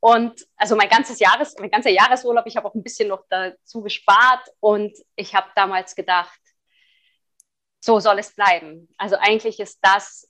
Und 0.00 0.46
also 0.56 0.74
mein 0.74 0.88
ganzes 0.88 1.20
Jahres, 1.20 1.54
mein 1.60 1.70
ganzer 1.70 1.90
Jahresurlaub, 1.90 2.44
ich 2.46 2.56
habe 2.56 2.66
auch 2.66 2.74
ein 2.74 2.82
bisschen 2.82 3.08
noch 3.08 3.24
dazu 3.30 3.82
gespart 3.82 4.44
und 4.58 4.92
ich 5.14 5.32
habe 5.34 5.46
damals 5.54 5.94
gedacht, 5.94 6.40
so 7.82 7.98
soll 8.00 8.18
es 8.18 8.34
bleiben. 8.34 8.88
Also 8.96 9.16
eigentlich 9.18 9.58
ist 9.60 9.78
das 9.82 10.28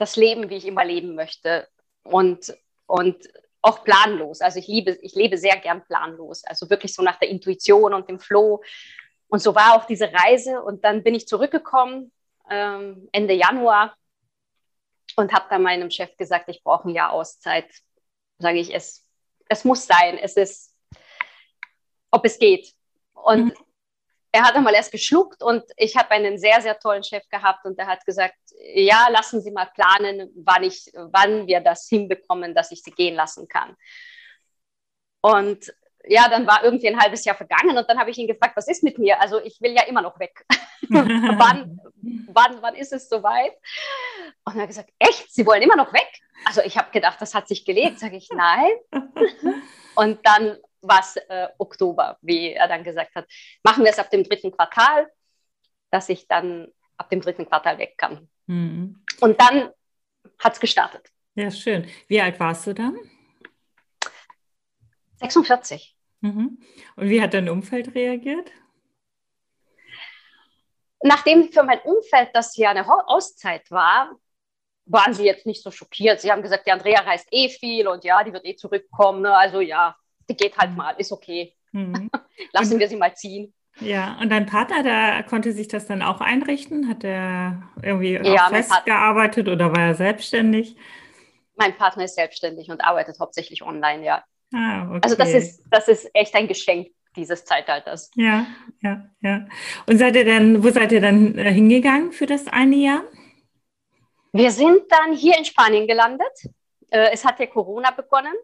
das 0.00 0.16
Leben, 0.16 0.48
wie 0.48 0.56
ich 0.56 0.66
immer 0.66 0.84
leben 0.84 1.14
möchte 1.14 1.68
und, 2.02 2.56
und 2.86 3.28
auch 3.60 3.84
planlos. 3.84 4.40
Also 4.40 4.58
ich 4.58 4.66
liebe, 4.66 4.92
ich 5.02 5.14
lebe 5.14 5.36
sehr 5.36 5.58
gern 5.58 5.84
planlos, 5.84 6.42
also 6.44 6.70
wirklich 6.70 6.94
so 6.94 7.02
nach 7.02 7.18
der 7.18 7.28
Intuition 7.28 7.92
und 7.92 8.08
dem 8.08 8.18
Flow. 8.18 8.62
Und 9.28 9.40
so 9.40 9.54
war 9.54 9.74
auch 9.74 9.84
diese 9.84 10.10
Reise 10.12 10.62
und 10.62 10.84
dann 10.84 11.02
bin 11.02 11.14
ich 11.14 11.28
zurückgekommen 11.28 12.10
ähm, 12.48 13.08
Ende 13.12 13.34
Januar 13.34 13.94
und 15.16 15.32
habe 15.32 15.46
dann 15.50 15.62
meinem 15.62 15.90
Chef 15.90 16.16
gesagt, 16.16 16.48
ich 16.48 16.62
brauche 16.62 16.88
ein 16.88 16.94
Jahr 16.94 17.12
Auszeit. 17.12 17.70
Sage 18.38 18.58
ich, 18.58 18.74
es, 18.74 19.06
es 19.50 19.64
muss 19.64 19.86
sein, 19.86 20.16
es 20.16 20.36
ist, 20.36 20.74
ob 22.10 22.24
es 22.24 22.38
geht. 22.38 22.72
Und 23.12 23.46
mhm. 23.46 23.54
Er 24.32 24.42
hat 24.42 24.54
einmal 24.54 24.74
erst 24.74 24.92
geschluckt 24.92 25.42
und 25.42 25.64
ich 25.76 25.96
habe 25.96 26.10
einen 26.10 26.38
sehr, 26.38 26.60
sehr 26.60 26.78
tollen 26.78 27.02
Chef 27.02 27.28
gehabt 27.28 27.64
und 27.64 27.78
der 27.78 27.86
hat 27.86 28.04
gesagt, 28.04 28.36
ja, 28.74 29.08
lassen 29.10 29.40
Sie 29.40 29.50
mal 29.50 29.68
planen, 29.74 30.30
wann, 30.36 30.62
ich, 30.62 30.90
wann 30.94 31.46
wir 31.46 31.60
das 31.60 31.88
hinbekommen, 31.88 32.54
dass 32.54 32.70
ich 32.70 32.82
Sie 32.82 32.92
gehen 32.92 33.16
lassen 33.16 33.48
kann. 33.48 33.76
Und 35.20 35.72
ja, 36.04 36.28
dann 36.28 36.46
war 36.46 36.64
irgendwie 36.64 36.88
ein 36.88 37.00
halbes 37.00 37.24
Jahr 37.24 37.36
vergangen 37.36 37.76
und 37.76 37.88
dann 37.88 37.98
habe 37.98 38.10
ich 38.10 38.18
ihn 38.18 38.28
gefragt, 38.28 38.56
was 38.56 38.68
ist 38.68 38.82
mit 38.82 38.98
mir? 38.98 39.20
Also 39.20 39.40
ich 39.40 39.60
will 39.60 39.72
ja 39.72 39.82
immer 39.82 40.00
noch 40.00 40.18
weg. 40.18 40.46
wann, 40.88 41.80
wann, 42.28 42.62
wann 42.62 42.74
ist 42.74 42.92
es 42.92 43.08
soweit? 43.08 43.52
Und 44.44 44.56
er 44.56 44.62
hat 44.62 44.68
gesagt, 44.68 44.90
echt, 44.98 45.32
Sie 45.32 45.44
wollen 45.44 45.62
immer 45.62 45.76
noch 45.76 45.92
weg? 45.92 46.08
Also 46.46 46.62
ich 46.62 46.78
habe 46.78 46.90
gedacht, 46.90 47.20
das 47.20 47.34
hat 47.34 47.48
sich 47.48 47.64
gelegt. 47.64 47.98
Sage 47.98 48.16
ich, 48.16 48.28
nein. 48.32 48.70
und 49.94 50.20
dann 50.24 50.56
war 50.82 51.00
es 51.00 51.16
äh, 51.16 51.48
Oktober, 51.58 52.18
wie 52.22 52.52
er 52.52 52.68
dann 52.68 52.84
gesagt 52.84 53.14
hat, 53.14 53.26
machen 53.62 53.84
wir 53.84 53.90
es 53.90 53.98
ab 53.98 54.10
dem 54.10 54.24
dritten 54.24 54.50
Quartal, 54.50 55.10
dass 55.90 56.08
ich 56.08 56.26
dann 56.26 56.68
ab 56.96 57.10
dem 57.10 57.20
dritten 57.20 57.46
Quartal 57.46 57.78
weg 57.78 57.94
kann. 57.96 58.28
Mhm. 58.46 59.02
Und 59.20 59.40
dann 59.40 59.70
hat 60.38 60.54
es 60.54 60.60
gestartet. 60.60 61.08
Ja, 61.34 61.50
schön. 61.50 61.86
Wie 62.08 62.20
alt 62.20 62.38
warst 62.40 62.66
du 62.66 62.74
dann? 62.74 62.98
46. 65.16 65.96
Mhm. 66.20 66.58
Und 66.96 67.08
wie 67.08 67.22
hat 67.22 67.34
dein 67.34 67.48
Umfeld 67.48 67.94
reagiert? 67.94 68.50
Nachdem 71.02 71.50
für 71.50 71.62
mein 71.62 71.80
Umfeld 71.80 72.30
das 72.34 72.56
ja 72.56 72.70
eine 72.70 72.86
Auszeit 73.08 73.70
war, 73.70 74.14
waren 74.84 75.14
sie 75.14 75.24
jetzt 75.24 75.46
nicht 75.46 75.62
so 75.62 75.70
schockiert. 75.70 76.20
Sie 76.20 76.30
haben 76.30 76.42
gesagt, 76.42 76.66
die 76.66 76.72
Andrea 76.72 77.00
reist 77.00 77.28
eh 77.30 77.48
viel 77.48 77.86
und 77.88 78.04
ja, 78.04 78.22
die 78.24 78.32
wird 78.32 78.44
eh 78.44 78.56
zurückkommen. 78.56 79.22
Ne? 79.22 79.34
Also 79.34 79.60
ja, 79.60 79.96
die 80.30 80.36
geht 80.44 80.56
halt 80.56 80.76
mal, 80.76 80.94
ist 80.98 81.12
okay. 81.12 81.54
Mhm. 81.72 82.10
Lassen 82.52 82.78
wir 82.78 82.88
sie 82.88 82.96
mal 82.96 83.14
ziehen. 83.14 83.52
Ja, 83.80 84.18
und 84.20 84.30
dein 84.30 84.46
Partner, 84.46 84.82
der 84.82 85.22
konnte 85.22 85.52
sich 85.52 85.68
das 85.68 85.86
dann 85.86 86.02
auch 86.02 86.20
einrichten? 86.20 86.88
Hat 86.88 87.04
er 87.04 87.62
irgendwie 87.82 88.14
ja, 88.14 88.48
festgearbeitet 88.48 89.48
oder 89.48 89.72
war 89.72 89.80
er 89.80 89.94
selbstständig? 89.94 90.76
Mein 91.56 91.76
Partner 91.76 92.04
ist 92.04 92.14
selbstständig 92.14 92.70
und 92.70 92.80
arbeitet 92.82 93.18
hauptsächlich 93.20 93.62
online, 93.62 94.04
ja. 94.04 94.24
Ah, 94.52 94.88
okay. 94.88 95.00
Also 95.02 95.16
das 95.16 95.32
ist, 95.32 95.62
das 95.70 95.88
ist 95.88 96.10
echt 96.14 96.34
ein 96.34 96.48
Geschenk 96.48 96.88
dieses 97.16 97.44
Zeitalters. 97.44 98.10
Ja, 98.16 98.46
ja, 98.82 99.04
ja. 99.20 99.46
Und 99.86 99.98
seid 99.98 100.16
ihr 100.16 100.24
dann, 100.24 100.62
wo 100.62 100.70
seid 100.70 100.92
ihr 100.92 101.00
dann 101.00 101.38
äh, 101.38 101.52
hingegangen 101.52 102.12
für 102.12 102.26
das 102.26 102.48
eine 102.48 102.76
Jahr? 102.76 103.02
Wir 104.32 104.50
sind 104.50 104.82
dann 104.90 105.14
hier 105.14 105.36
in 105.38 105.44
Spanien 105.44 105.86
gelandet. 105.86 106.32
Äh, 106.90 107.10
es 107.12 107.24
hat 107.24 107.40
ja 107.40 107.46
Corona 107.46 107.90
begonnen 107.90 108.34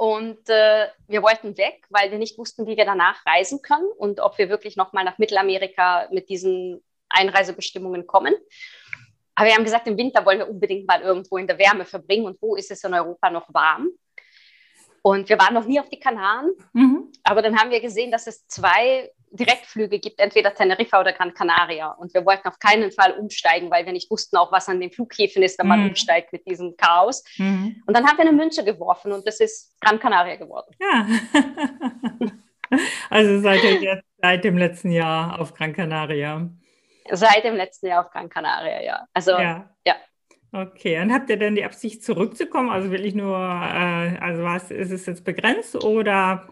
und 0.00 0.48
äh, 0.48 0.86
wir 1.08 1.22
wollten 1.22 1.58
weg, 1.58 1.84
weil 1.90 2.10
wir 2.10 2.16
nicht 2.16 2.38
wussten, 2.38 2.66
wie 2.66 2.78
wir 2.78 2.86
danach 2.86 3.26
reisen 3.26 3.60
können 3.60 3.86
und 3.98 4.18
ob 4.20 4.38
wir 4.38 4.48
wirklich 4.48 4.74
nochmal 4.74 5.04
nach 5.04 5.18
Mittelamerika 5.18 6.08
mit 6.10 6.30
diesen 6.30 6.82
Einreisebestimmungen 7.10 8.06
kommen. 8.06 8.32
Aber 9.34 9.48
wir 9.48 9.54
haben 9.54 9.64
gesagt, 9.64 9.86
im 9.88 9.98
Winter 9.98 10.24
wollen 10.24 10.38
wir 10.38 10.48
unbedingt 10.48 10.88
mal 10.88 11.02
irgendwo 11.02 11.36
in 11.36 11.46
der 11.46 11.58
Wärme 11.58 11.84
verbringen 11.84 12.24
und 12.24 12.40
wo 12.40 12.56
ist 12.56 12.70
es 12.70 12.82
in 12.82 12.94
Europa 12.94 13.28
noch 13.28 13.52
warm? 13.52 13.90
Und 15.02 15.28
wir 15.28 15.38
waren 15.38 15.52
noch 15.52 15.66
nie 15.66 15.78
auf 15.78 15.90
die 15.90 16.00
Kanaren, 16.00 16.52
mhm. 16.72 17.12
aber 17.22 17.42
dann 17.42 17.60
haben 17.60 17.70
wir 17.70 17.82
gesehen, 17.82 18.10
dass 18.10 18.26
es 18.26 18.46
zwei 18.46 19.12
Direktflüge 19.30 19.98
gibt, 19.98 20.20
entweder 20.20 20.52
Teneriffa 20.54 21.00
oder 21.00 21.12
Gran 21.12 21.32
Canaria. 21.34 21.92
Und 21.92 22.12
wir 22.14 22.24
wollten 22.24 22.48
auf 22.48 22.58
keinen 22.58 22.90
Fall 22.90 23.12
umsteigen, 23.12 23.70
weil 23.70 23.86
wir 23.86 23.92
nicht 23.92 24.10
wussten 24.10 24.36
auch, 24.36 24.50
was 24.50 24.68
an 24.68 24.80
den 24.80 24.90
Flughäfen 24.90 25.42
ist, 25.42 25.58
wenn 25.58 25.68
man 25.68 25.80
mhm. 25.80 25.88
umsteigt 25.90 26.32
mit 26.32 26.46
diesem 26.46 26.76
Chaos. 26.76 27.24
Mhm. 27.36 27.82
Und 27.86 27.96
dann 27.96 28.06
haben 28.06 28.18
wir 28.18 28.26
eine 28.26 28.36
Münze 28.36 28.64
geworfen 28.64 29.12
und 29.12 29.26
das 29.26 29.40
ist 29.40 29.80
Gran 29.80 29.98
Canaria 29.98 30.36
geworden. 30.36 30.74
Ja. 30.80 31.06
also 33.10 33.40
seid 33.40 33.62
ihr 33.62 33.80
jetzt 33.80 34.04
seit 34.20 34.44
dem 34.44 34.58
letzten 34.58 34.90
Jahr 34.90 35.38
auf 35.40 35.54
Gran 35.54 35.72
Canaria? 35.72 36.48
Seit 37.10 37.44
dem 37.44 37.54
letzten 37.54 37.86
Jahr 37.86 38.04
auf 38.04 38.10
Gran 38.10 38.28
Canaria, 38.28 38.82
ja. 38.82 39.06
Also 39.14 39.32
ja. 39.32 39.70
ja. 39.86 39.96
Okay, 40.52 41.00
und 41.00 41.12
habt 41.12 41.30
ihr 41.30 41.36
denn 41.36 41.54
die 41.54 41.64
Absicht 41.64 42.02
zurückzukommen? 42.02 42.70
Also 42.70 42.90
will 42.90 43.04
ich 43.06 43.14
nur, 43.14 43.36
äh, 43.36 44.18
also 44.18 44.42
was, 44.42 44.72
ist 44.72 44.90
es 44.90 45.06
jetzt 45.06 45.24
begrenzt 45.24 45.76
oder? 45.84 46.48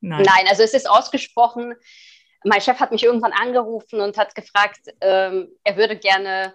Nein. 0.00 0.22
Nein, 0.22 0.46
also 0.48 0.62
es 0.62 0.74
ist 0.74 0.88
ausgesprochen. 0.88 1.74
Mein 2.44 2.60
Chef 2.60 2.78
hat 2.78 2.92
mich 2.92 3.04
irgendwann 3.04 3.32
angerufen 3.32 4.00
und 4.00 4.16
hat 4.16 4.34
gefragt, 4.34 4.80
ähm, 5.00 5.48
er 5.64 5.76
würde 5.76 5.96
gerne 5.96 6.54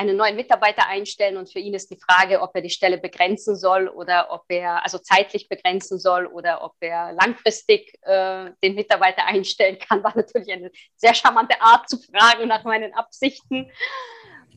einen 0.00 0.16
neuen 0.16 0.36
Mitarbeiter 0.36 0.86
einstellen 0.86 1.36
und 1.36 1.52
für 1.52 1.58
ihn 1.58 1.74
ist 1.74 1.90
die 1.90 1.98
Frage, 1.98 2.40
ob 2.40 2.54
er 2.54 2.62
die 2.62 2.70
Stelle 2.70 2.96
begrenzen 2.96 3.54
soll 3.54 3.86
oder 3.86 4.28
ob 4.30 4.44
er 4.48 4.82
also 4.82 4.98
zeitlich 4.98 5.48
begrenzen 5.48 5.98
soll 5.98 6.26
oder 6.26 6.62
ob 6.64 6.74
er 6.80 7.12
langfristig 7.12 7.98
äh, 8.02 8.50
den 8.62 8.74
Mitarbeiter 8.76 9.26
einstellen 9.26 9.78
kann, 9.78 10.02
war 10.02 10.16
natürlich 10.16 10.52
eine 10.52 10.70
sehr 10.96 11.14
charmante 11.14 11.60
Art 11.60 11.88
zu 11.88 11.98
fragen 11.98 12.48
nach 12.48 12.64
meinen 12.64 12.94
Absichten. 12.94 13.70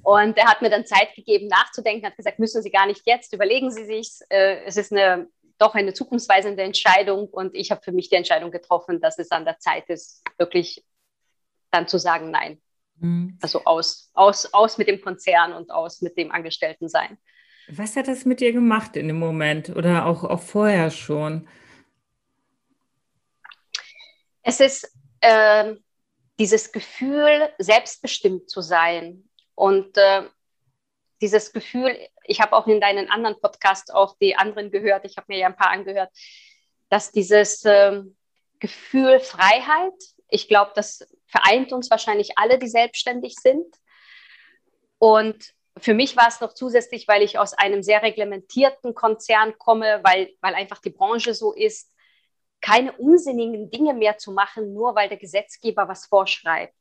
Und 0.04 0.38
er 0.38 0.48
hat 0.48 0.62
mir 0.62 0.70
dann 0.70 0.86
Zeit 0.86 1.13
gegeben, 1.16 1.48
nachzudenken, 1.48 2.06
hat 2.06 2.18
gesagt, 2.18 2.40
müssen 2.40 2.62
Sie 2.62 2.72
gar 2.72 2.86
nicht 2.86 3.04
jetzt, 3.06 3.34
überlegen 3.34 3.72
Sie 3.72 3.86
sich. 3.86 4.20
Äh, 4.30 4.63
es 4.66 4.78
ist 4.78 4.92
eine, 4.92 5.28
doch 5.57 5.75
eine 5.75 5.93
zukunftsweisende 5.93 6.63
Entscheidung 6.63 7.27
und 7.27 7.55
ich 7.55 7.72
habe 7.72 7.81
für 7.81 7.91
mich 7.91 8.10
die 8.10 8.15
Entscheidung 8.15 8.51
getroffen, 8.51 9.00
dass 9.00 9.19
es 9.19 9.31
an 9.31 9.45
der 9.45 9.60
Zeit 9.60 9.89
ist, 9.89 10.24
wirklich 10.38 10.83
dann 11.72 11.88
zu 11.88 11.98
sagen, 11.98 12.31
nein. 12.31 12.62
Mhm. 12.98 13.38
Also 13.41 13.63
aus, 13.65 14.12
aus, 14.13 14.53
aus 14.53 14.77
mit 14.77 14.88
dem 14.88 15.01
Konzern 15.01 15.53
und 15.53 15.72
aus 15.72 16.01
mit 16.01 16.17
dem 16.17 16.31
Angestelltensein. 16.31 17.17
Was 17.69 17.95
hat 17.95 18.07
das 18.07 18.25
mit 18.25 18.41
dir 18.41 18.51
gemacht 18.51 18.95
in 18.95 19.07
dem 19.07 19.19
Moment 19.19 19.69
oder 19.69 20.05
auch, 20.05 20.24
auch 20.24 20.41
vorher 20.41 20.91
schon? 20.91 21.48
Es 24.41 24.60
ist 24.60 24.93
äh, 25.22 25.75
dieses 26.39 26.72
Gefühl, 26.72 27.50
selbstbestimmt 27.57 28.50
zu 28.50 28.62
sein, 28.62 29.29
und 29.55 29.98
äh, 29.98 30.24
dieses 31.24 31.53
Gefühl, 31.53 31.98
ich 32.25 32.42
habe 32.42 32.53
auch 32.53 32.68
in 32.68 32.82
deinen 32.82 33.10
anderen 33.10 33.39
Podcasts 33.39 33.89
auch 33.89 34.18
die 34.18 34.36
anderen 34.36 34.72
gehört, 34.72 35.06
ich 35.06 35.15
habe 35.15 35.27
mir 35.30 35.39
ja 35.39 35.48
ein 35.48 35.56
paar 35.56 35.70
angehört, 35.70 36.10
dass 36.89 37.13
dieses 37.13 37.63
äh, 37.63 38.01
Gefühl 38.60 39.22
Freiheit, 39.22 39.94
ich 40.27 40.50
glaube, 40.50 40.74
das 40.75 41.08
vereint 41.27 41.72
uns 41.72 41.89
wahrscheinlich 41.89 42.38
alle, 42.38 42.60
die 42.60 42.68
selbstständig 42.68 43.36
sind. 43.36 43.74
Und 44.98 45.53
für 45.77 45.94
mich 45.94 46.18
war 46.18 46.27
es 46.27 46.42
noch 46.42 46.53
zusätzlich, 46.53 47.08
weil 47.08 47.22
ich 47.22 47.39
aus 47.39 47.53
einem 47.53 47.84
sehr 47.84 48.03
reglementierten 48.03 48.94
Konzern 48.94 49.58
komme, 49.58 50.01
weil, 50.03 50.34
weil 50.42 50.56
einfach 50.56 50.80
die 50.80 50.89
Branche 50.89 51.34
so 51.34 51.53
ist, 51.53 51.89
keine 52.60 52.92
unsinnigen 52.98 53.72
Dinge 53.72 53.94
mehr 53.94 54.18
zu 54.18 54.34
machen, 54.34 54.74
nur 54.74 54.94
weil 54.94 55.08
der 55.08 55.18
Gesetzgeber 55.18 55.88
was 55.88 56.06
vorschreibt. 56.06 56.75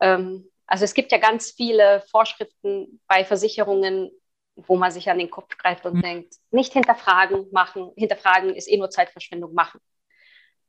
Ähm, 0.00 0.51
also 0.72 0.86
es 0.86 0.94
gibt 0.94 1.12
ja 1.12 1.18
ganz 1.18 1.50
viele 1.50 2.02
Vorschriften 2.10 2.98
bei 3.06 3.26
Versicherungen, 3.26 4.10
wo 4.56 4.74
man 4.76 4.90
sich 4.90 5.10
an 5.10 5.18
den 5.18 5.28
Kopf 5.28 5.58
greift 5.58 5.84
und 5.84 5.96
mhm. 5.96 6.00
denkt, 6.00 6.36
nicht 6.50 6.72
hinterfragen, 6.72 7.46
machen. 7.52 7.90
Hinterfragen 7.94 8.54
ist 8.54 8.70
eh 8.70 8.78
nur 8.78 8.88
Zeitverschwendung, 8.88 9.52
machen. 9.52 9.80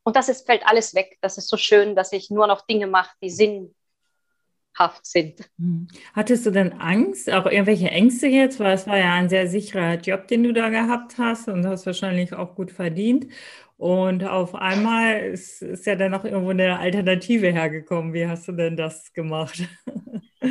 Und 0.03 0.17
das 0.17 0.27
ist, 0.27 0.45
fällt 0.45 0.67
alles 0.67 0.93
weg. 0.93 1.17
Das 1.21 1.37
ist 1.37 1.47
so 1.47 1.55
schön, 1.55 1.95
dass 1.95 2.11
ich 2.11 2.29
nur 2.29 2.47
noch 2.47 2.65
Dinge 2.65 2.87
mache, 2.87 3.15
die 3.21 3.29
Sinn 3.29 3.73
haft 4.77 5.05
sind. 5.05 5.49
Hm. 5.57 5.87
Hattest 6.13 6.45
du 6.45 6.51
denn 6.51 6.73
Angst, 6.73 7.31
auch 7.31 7.45
irgendwelche 7.45 7.89
Ängste 7.89 8.27
jetzt? 8.27 8.59
Weil 8.59 8.73
es 8.73 8.87
war 8.87 8.97
ja 8.97 9.13
ein 9.13 9.29
sehr 9.29 9.47
sicherer 9.47 9.95
Job, 9.95 10.27
den 10.27 10.43
du 10.43 10.53
da 10.53 10.69
gehabt 10.69 11.17
hast 11.17 11.47
und 11.47 11.65
hast 11.65 11.85
wahrscheinlich 11.85 12.33
auch 12.33 12.55
gut 12.55 12.71
verdient. 12.71 13.27
Und 13.77 14.23
auf 14.23 14.55
einmal 14.55 15.19
ist, 15.19 15.61
ist 15.61 15.85
ja 15.85 15.95
dann 15.95 16.11
noch 16.11 16.23
irgendwo 16.23 16.51
eine 16.51 16.79
Alternative 16.79 17.51
hergekommen. 17.51 18.13
Wie 18.13 18.27
hast 18.27 18.47
du 18.47 18.53
denn 18.53 18.77
das 18.77 19.11
gemacht? 19.13 19.63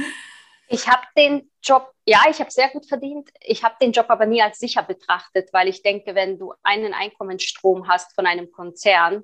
Ich 0.74 0.88
habe 0.88 1.02
den 1.18 1.50
Job, 1.62 1.92
ja, 2.06 2.22
ich 2.30 2.40
habe 2.40 2.50
sehr 2.50 2.70
gut 2.70 2.86
verdient. 2.86 3.28
Ich 3.42 3.62
habe 3.62 3.74
den 3.82 3.92
Job 3.92 4.06
aber 4.08 4.24
nie 4.24 4.40
als 4.40 4.58
sicher 4.58 4.82
betrachtet, 4.82 5.52
weil 5.52 5.68
ich 5.68 5.82
denke, 5.82 6.14
wenn 6.14 6.38
du 6.38 6.54
einen 6.62 6.94
Einkommensstrom 6.94 7.88
hast 7.88 8.14
von 8.14 8.26
einem 8.26 8.50
Konzern, 8.50 9.22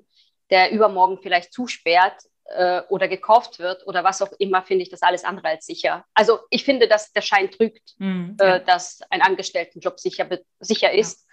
der 0.50 0.71
übermorgen 0.73 1.19
vielleicht 1.23 1.55
zusperrt 1.55 2.21
äh, 2.55 2.83
oder 2.88 3.09
gekauft 3.09 3.59
wird 3.59 3.87
oder 3.87 4.05
was 4.05 4.23
auch 4.23 4.33
immer, 4.38 4.62
finde 4.62 4.83
ich 4.83 4.90
das 4.90 5.02
alles 5.02 5.25
andere 5.25 5.49
als 5.49 5.67
sicher. 5.67 6.05
Also 6.14 6.40
ich 6.50 6.64
finde, 6.64 6.88
dass 6.88 7.12
der 7.12 7.23
Schein 7.23 7.50
trügt, 7.50 7.95
mhm, 7.99 8.37
ja. 8.40 8.57
äh, 8.57 8.64
dass 8.64 9.00
ein 9.11 9.23
Angestelltenjob 9.23 10.00
sicher, 10.00 10.28
sicher 10.61 10.93
ist. 10.93 11.21
Ja. 11.21 11.28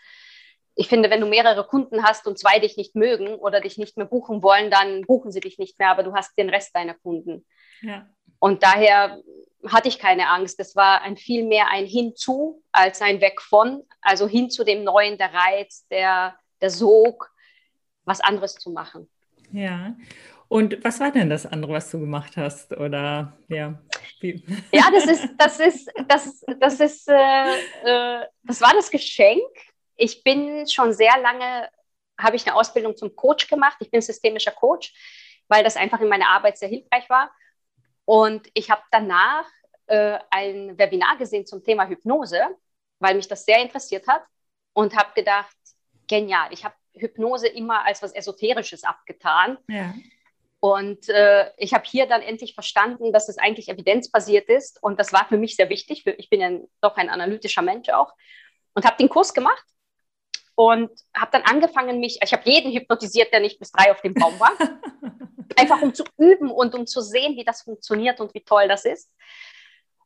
Ich 0.78 0.90
finde, 0.90 1.10
wenn 1.10 1.22
du 1.22 1.28
mehrere 1.28 1.66
Kunden 1.66 2.04
hast 2.04 2.28
und 2.28 2.38
zwei 2.38 2.60
dich 2.60 2.76
nicht 2.76 2.96
mögen 2.96 3.36
oder 3.36 3.62
dich 3.62 3.78
nicht 3.78 3.96
mehr 3.96 4.06
buchen 4.06 4.44
wollen, 4.44 4.70
dann 4.70 5.04
buchen 5.04 5.32
sie 5.32 5.40
dich 5.40 5.58
nicht 5.58 5.80
mehr, 5.80 5.90
aber 5.90 6.04
du 6.04 6.14
hast 6.14 6.38
den 6.38 6.50
Rest 6.50 6.76
deiner 6.76 6.96
Kunden. 6.96 7.46
Ja. 7.82 8.10
Und 8.40 8.64
daher 8.64 9.22
hatte 9.68 9.88
ich 9.88 10.00
keine 10.00 10.30
Angst. 10.30 10.60
Es 10.60 10.76
war 10.76 11.02
ein 11.02 11.16
viel 11.16 11.46
mehr 11.46 11.70
ein 11.70 11.86
Hinzu 11.86 12.62
als 12.74 13.02
ein 13.02 13.22
Weg 13.22 13.42
von, 13.42 13.84
also 14.02 14.28
hin 14.28 14.50
zu 14.50 14.64
dem 14.64 14.84
Neuen, 14.84 15.18
der 15.18 15.34
Reiz, 15.34 15.88
der, 15.88 16.36
der 16.62 16.70
Sog, 16.70 17.32
was 18.04 18.20
anderes 18.20 18.56
zu 18.56 18.70
machen. 18.70 19.10
Ja. 19.52 19.96
Und 20.48 20.84
was 20.84 21.00
war 21.00 21.12
denn 21.12 21.30
das 21.30 21.46
andere, 21.46 21.74
was 21.74 21.90
du 21.90 22.00
gemacht 22.00 22.38
hast? 22.38 22.72
Oder 22.74 23.38
ja, 23.48 23.80
wie? 24.20 24.44
ja, 24.72 24.90
das 24.92 25.06
ist, 25.06 25.30
das 25.38 25.60
ist, 25.60 25.92
das, 26.08 26.46
das 26.60 26.80
ist, 26.80 27.10
äh, 27.10 27.56
äh, 27.84 28.26
das 28.44 28.62
war 28.62 28.74
das 28.74 28.90
Geschenk. 28.92 29.42
Ich 29.96 30.24
bin 30.24 30.68
schon 30.68 30.94
sehr 30.94 31.18
lange, 31.20 31.70
habe 32.18 32.36
ich 32.36 32.46
eine 32.46 32.56
Ausbildung 32.56 32.96
zum 32.96 33.16
Coach 33.16 33.48
gemacht. 33.48 33.78
Ich 33.80 33.90
bin 33.90 34.02
systemischer 34.02 34.52
Coach, 34.52 34.94
weil 35.48 35.64
das 35.64 35.78
einfach 35.78 36.00
in 36.00 36.10
meiner 36.10 36.30
Arbeit 36.30 36.58
sehr 36.58 36.70
hilfreich 36.70 37.10
war. 37.10 37.32
Und 38.06 38.48
ich 38.54 38.70
habe 38.70 38.84
danach 38.92 39.46
äh, 39.88 40.20
ein 40.30 40.78
Webinar 40.78 41.18
gesehen 41.18 41.46
zum 41.46 41.64
Thema 41.64 41.88
Hypnose, 41.88 42.42
weil 43.00 43.16
mich 43.16 43.28
das 43.28 43.46
sehr 43.46 43.62
interessiert 43.62 44.08
hat 44.08 44.24
und 44.74 44.96
habe 44.96 45.10
gedacht, 45.16 45.56
genial. 46.08 46.50
Ich 46.52 46.64
habe 46.64 46.76
Hypnose 46.94 47.48
immer 47.48 47.84
als 47.84 48.02
was 48.02 48.14
Esoterisches 48.14 48.84
abgetan. 48.84 49.58
Ja. 49.68 49.94
Und 50.66 51.10
äh, 51.10 51.52
ich 51.58 51.76
habe 51.76 51.84
hier 51.86 52.08
dann 52.08 52.24
endlich 52.24 52.56
verstanden, 52.56 53.14
dass 53.14 53.30
es 53.30 53.38
eigentlich 53.38 53.70
evidenzbasiert 53.70 54.50
ist. 54.50 54.82
Und 54.82 55.00
das 55.00 55.14
war 55.14 55.28
für 55.28 55.38
mich 55.38 55.56
sehr 55.56 55.70
wichtig. 55.70 56.04
Ich 56.18 56.28
bin 56.32 56.42
ja 56.42 56.50
doch 56.82 56.98
ein 56.98 57.12
analytischer 57.12 57.62
Mensch 57.62 57.90
auch. 57.90 58.16
Und 58.74 58.84
habe 58.84 58.98
den 58.98 59.08
Kurs 59.08 59.36
gemacht 59.36 59.64
und 60.56 60.90
habe 61.16 61.30
dann 61.32 61.44
angefangen, 61.44 62.00
mich, 62.00 62.18
ich 62.20 62.34
habe 62.34 62.50
jeden 62.50 62.72
hypnotisiert, 62.72 63.32
der 63.32 63.42
nicht 63.42 63.60
bis 63.60 63.72
drei 63.72 63.92
auf 63.92 64.02
dem 64.02 64.16
Baum 64.16 64.40
war. 64.40 64.54
Einfach 65.56 65.84
um 65.84 65.94
zu 65.94 66.04
üben 66.18 66.50
und 66.50 66.74
um 66.74 66.88
zu 66.88 67.00
sehen, 67.00 67.36
wie 67.36 67.46
das 67.46 67.62
funktioniert 67.62 68.20
und 68.20 68.34
wie 68.34 68.42
toll 68.42 68.68
das 68.68 68.86
ist. 68.86 69.12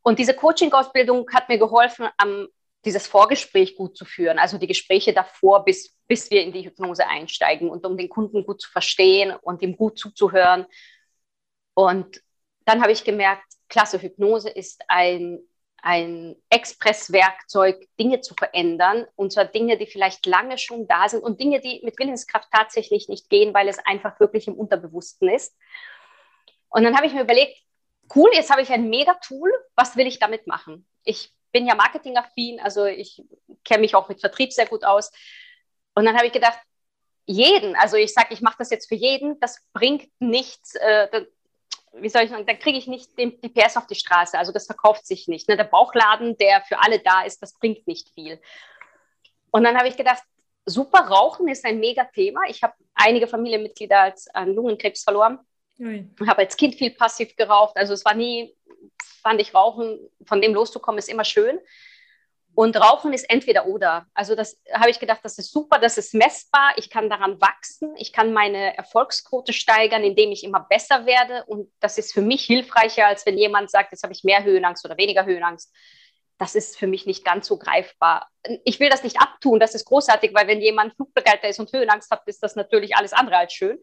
Und 0.01 0.19
diese 0.19 0.33
Coaching-Ausbildung 0.33 1.25
hat 1.31 1.47
mir 1.47 1.57
geholfen, 1.57 2.09
am, 2.17 2.49
dieses 2.85 3.07
Vorgespräch 3.07 3.75
gut 3.75 3.97
zu 3.97 4.05
führen, 4.05 4.39
also 4.39 4.57
die 4.57 4.67
Gespräche 4.67 5.13
davor, 5.13 5.65
bis, 5.65 5.97
bis 6.07 6.31
wir 6.31 6.41
in 6.43 6.53
die 6.53 6.65
Hypnose 6.65 7.07
einsteigen 7.07 7.69
und 7.69 7.85
um 7.85 7.97
den 7.97 8.09
Kunden 8.09 8.45
gut 8.45 8.61
zu 8.61 8.71
verstehen 8.71 9.35
und 9.41 9.61
ihm 9.61 9.75
gut 9.75 9.99
zuzuhören. 9.99 10.65
Und 11.73 12.21
dann 12.65 12.81
habe 12.81 12.91
ich 12.91 13.03
gemerkt, 13.03 13.43
klasse, 13.67 14.01
Hypnose 14.01 14.49
ist 14.49 14.81
ein, 14.87 15.39
ein 15.81 16.35
Expresswerkzeug, 16.49 17.87
Dinge 17.99 18.21
zu 18.21 18.33
verändern. 18.33 19.05
Und 19.15 19.33
zwar 19.33 19.45
Dinge, 19.45 19.77
die 19.77 19.87
vielleicht 19.87 20.25
lange 20.25 20.57
schon 20.57 20.87
da 20.87 21.09
sind 21.09 21.21
und 21.21 21.39
Dinge, 21.39 21.59
die 21.59 21.81
mit 21.83 21.99
Willenskraft 21.99 22.49
tatsächlich 22.51 23.09
nicht 23.09 23.29
gehen, 23.29 23.53
weil 23.53 23.67
es 23.67 23.79
einfach 23.79 24.19
wirklich 24.19 24.47
im 24.47 24.55
Unterbewussten 24.55 25.29
ist. 25.29 25.55
Und 26.69 26.83
dann 26.83 26.95
habe 26.95 27.07
ich 27.07 27.13
mir 27.13 27.23
überlegt, 27.23 27.57
cool, 28.15 28.29
jetzt 28.33 28.51
habe 28.51 28.61
ich 28.61 28.69
ein 28.69 28.89
Mega-Tool, 28.89 29.51
was 29.75 29.97
will 29.97 30.07
ich 30.07 30.19
damit 30.19 30.47
machen? 30.47 30.87
Ich 31.03 31.33
bin 31.51 31.67
ja 31.67 31.75
marketingaffin, 31.75 32.59
also 32.59 32.85
ich 32.85 33.23
kenne 33.63 33.81
mich 33.81 33.95
auch 33.95 34.09
mit 34.09 34.19
Vertrieb 34.19 34.53
sehr 34.53 34.67
gut 34.67 34.83
aus. 34.83 35.11
Und 35.93 36.05
dann 36.05 36.15
habe 36.15 36.27
ich 36.27 36.33
gedacht, 36.33 36.59
jeden, 37.25 37.75
also 37.75 37.95
ich 37.97 38.13
sage, 38.13 38.33
ich 38.33 38.41
mache 38.41 38.57
das 38.59 38.71
jetzt 38.71 38.87
für 38.87 38.95
jeden, 38.95 39.39
das 39.39 39.63
bringt 39.73 40.09
nichts, 40.19 40.75
äh, 40.75 41.25
wie 41.93 42.09
soll 42.09 42.23
ich 42.23 42.29
sagen, 42.29 42.45
da 42.45 42.53
kriege 42.53 42.77
ich 42.77 42.87
nicht 42.87 43.17
den, 43.17 43.39
die 43.41 43.49
PS 43.49 43.77
auf 43.77 43.87
die 43.87 43.95
Straße, 43.95 44.37
also 44.37 44.51
das 44.51 44.65
verkauft 44.65 45.05
sich 45.05 45.27
nicht. 45.27 45.47
Ne? 45.47 45.57
Der 45.57 45.63
Bauchladen, 45.63 46.37
der 46.37 46.61
für 46.61 46.79
alle 46.79 46.99
da 46.99 47.23
ist, 47.23 47.41
das 47.41 47.53
bringt 47.53 47.87
nicht 47.87 48.09
viel. 48.09 48.39
Und 49.51 49.63
dann 49.63 49.77
habe 49.77 49.87
ich 49.87 49.97
gedacht, 49.97 50.23
super, 50.65 50.99
Rauchen 50.99 51.47
ist 51.47 51.65
ein 51.65 51.79
Mega-Thema. 51.79 52.41
Ich 52.47 52.63
habe 52.63 52.73
einige 52.93 53.27
Familienmitglieder 53.27 53.99
als 53.99 54.27
an 54.33 54.53
Lungenkrebs 54.53 55.03
verloren. 55.03 55.39
Ich 56.21 56.27
habe 56.27 56.39
als 56.39 56.57
Kind 56.57 56.75
viel 56.75 56.91
passiv 56.91 57.35
geraucht. 57.35 57.75
Also 57.77 57.93
es 57.93 58.05
war 58.05 58.13
nie, 58.13 58.55
fand 59.21 59.41
ich, 59.41 59.53
Rauchen, 59.53 59.99
von 60.25 60.41
dem 60.41 60.53
loszukommen, 60.53 60.99
ist 60.99 61.09
immer 61.09 61.25
schön. 61.25 61.59
Und 62.55 62.75
Rauchen 62.75 63.13
ist 63.13 63.29
entweder 63.29 63.67
oder. 63.67 64.05
Also 64.13 64.35
das 64.35 64.61
habe 64.73 64.89
ich 64.89 64.99
gedacht, 64.99 65.21
das 65.23 65.37
ist 65.37 65.51
super, 65.51 65.79
das 65.79 65.97
ist 65.97 66.13
messbar, 66.13 66.73
ich 66.75 66.89
kann 66.89 67.09
daran 67.09 67.39
wachsen, 67.39 67.95
ich 67.95 68.11
kann 68.11 68.33
meine 68.33 68.75
Erfolgsquote 68.75 69.53
steigern, 69.53 70.03
indem 70.03 70.31
ich 70.31 70.43
immer 70.43 70.61
besser 70.61 71.05
werde. 71.05 71.45
Und 71.45 71.71
das 71.79 71.97
ist 71.97 72.11
für 72.13 72.21
mich 72.21 72.43
hilfreicher, 72.43 73.07
als 73.07 73.25
wenn 73.25 73.37
jemand 73.37 73.71
sagt, 73.71 73.91
jetzt 73.91 74.03
habe 74.03 74.13
ich 74.13 74.23
mehr 74.23 74.43
Höhenangst 74.43 74.83
oder 74.83 74.97
weniger 74.97 75.25
Höhenangst. 75.25 75.73
Das 76.37 76.55
ist 76.55 76.77
für 76.77 76.87
mich 76.87 77.05
nicht 77.05 77.23
ganz 77.23 77.47
so 77.47 77.57
greifbar. 77.57 78.29
Ich 78.63 78.79
will 78.79 78.89
das 78.89 79.03
nicht 79.03 79.21
abtun, 79.21 79.59
das 79.59 79.75
ist 79.75 79.85
großartig, 79.85 80.33
weil 80.33 80.47
wenn 80.47 80.61
jemand 80.61 80.95
Flugbegleiter 80.95 81.47
ist 81.47 81.59
und 81.59 81.71
Höhenangst 81.71 82.11
hat, 82.11 82.23
ist 82.25 82.43
das 82.43 82.55
natürlich 82.55 82.95
alles 82.95 83.13
andere 83.13 83.37
als 83.37 83.53
schön. 83.53 83.79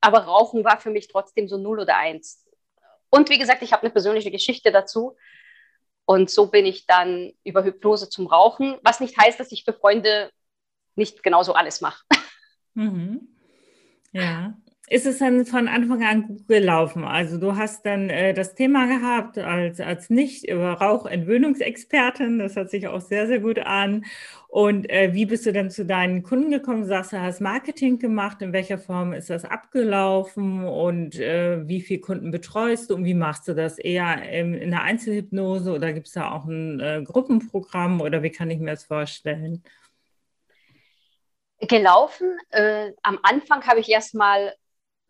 Aber 0.00 0.24
Rauchen 0.24 0.64
war 0.64 0.80
für 0.80 0.90
mich 0.90 1.06
trotzdem 1.06 1.46
so 1.46 1.58
null 1.58 1.78
oder 1.78 1.96
eins. 1.96 2.44
Und 3.14 3.28
wie 3.28 3.38
gesagt, 3.38 3.62
ich 3.62 3.72
habe 3.72 3.82
eine 3.82 3.90
persönliche 3.90 4.30
Geschichte 4.30 4.72
dazu. 4.72 5.16
Und 6.06 6.30
so 6.30 6.46
bin 6.46 6.64
ich 6.66 6.86
dann 6.86 7.32
über 7.44 7.62
Hypnose 7.62 8.08
zum 8.08 8.26
Rauchen, 8.26 8.78
was 8.82 9.00
nicht 9.00 9.18
heißt, 9.18 9.38
dass 9.38 9.52
ich 9.52 9.64
für 9.64 9.74
Freunde 9.74 10.30
nicht 10.96 11.22
genauso 11.22 11.52
alles 11.52 11.80
mache. 11.80 12.04
Mhm. 12.74 13.28
Ja 14.12 14.54
ist 14.92 15.06
es 15.06 15.18
dann 15.18 15.46
von 15.46 15.68
Anfang 15.68 16.04
an 16.04 16.26
gut 16.26 16.46
gelaufen? 16.46 17.04
Also 17.04 17.38
du 17.38 17.56
hast 17.56 17.86
dann 17.86 18.10
äh, 18.10 18.34
das 18.34 18.54
Thema 18.54 18.86
gehabt 18.86 19.38
als, 19.38 19.80
als 19.80 20.10
Nicht-Rauchentwöhnungsexpertin. 20.10 22.38
Das 22.38 22.56
hört 22.56 22.68
sich 22.68 22.88
auch 22.88 23.00
sehr, 23.00 23.26
sehr 23.26 23.40
gut 23.40 23.58
an. 23.58 24.04
Und 24.48 24.90
äh, 24.90 25.14
wie 25.14 25.24
bist 25.24 25.46
du 25.46 25.52
dann 25.54 25.70
zu 25.70 25.86
deinen 25.86 26.22
Kunden 26.22 26.50
gekommen? 26.50 26.82
Du 26.82 26.88
sagst, 26.88 27.14
du 27.14 27.22
hast 27.22 27.40
Marketing 27.40 27.98
gemacht. 27.98 28.42
In 28.42 28.52
welcher 28.52 28.76
Form 28.76 29.14
ist 29.14 29.30
das 29.30 29.46
abgelaufen? 29.46 30.66
Und 30.66 31.18
äh, 31.18 31.66
wie 31.66 31.80
viele 31.80 32.00
Kunden 32.00 32.30
betreust 32.30 32.90
du? 32.90 32.96
Und 32.96 33.06
wie 33.06 33.14
machst 33.14 33.48
du 33.48 33.54
das? 33.54 33.78
Eher 33.78 34.30
in, 34.30 34.52
in 34.52 34.72
der 34.72 34.82
Einzelhypnose 34.82 35.72
oder 35.72 35.94
gibt 35.94 36.08
es 36.08 36.12
da 36.12 36.32
auch 36.32 36.44
ein 36.44 36.80
äh, 36.80 37.02
Gruppenprogramm? 37.02 38.02
Oder 38.02 38.22
wie 38.22 38.30
kann 38.30 38.50
ich 38.50 38.58
mir 38.58 38.72
das 38.72 38.84
vorstellen? 38.84 39.62
gelaufen. 41.68 42.36
Äh, 42.50 42.90
am 43.04 43.20
Anfang 43.22 43.64
habe 43.66 43.78
ich 43.78 43.88
erstmal 43.88 44.52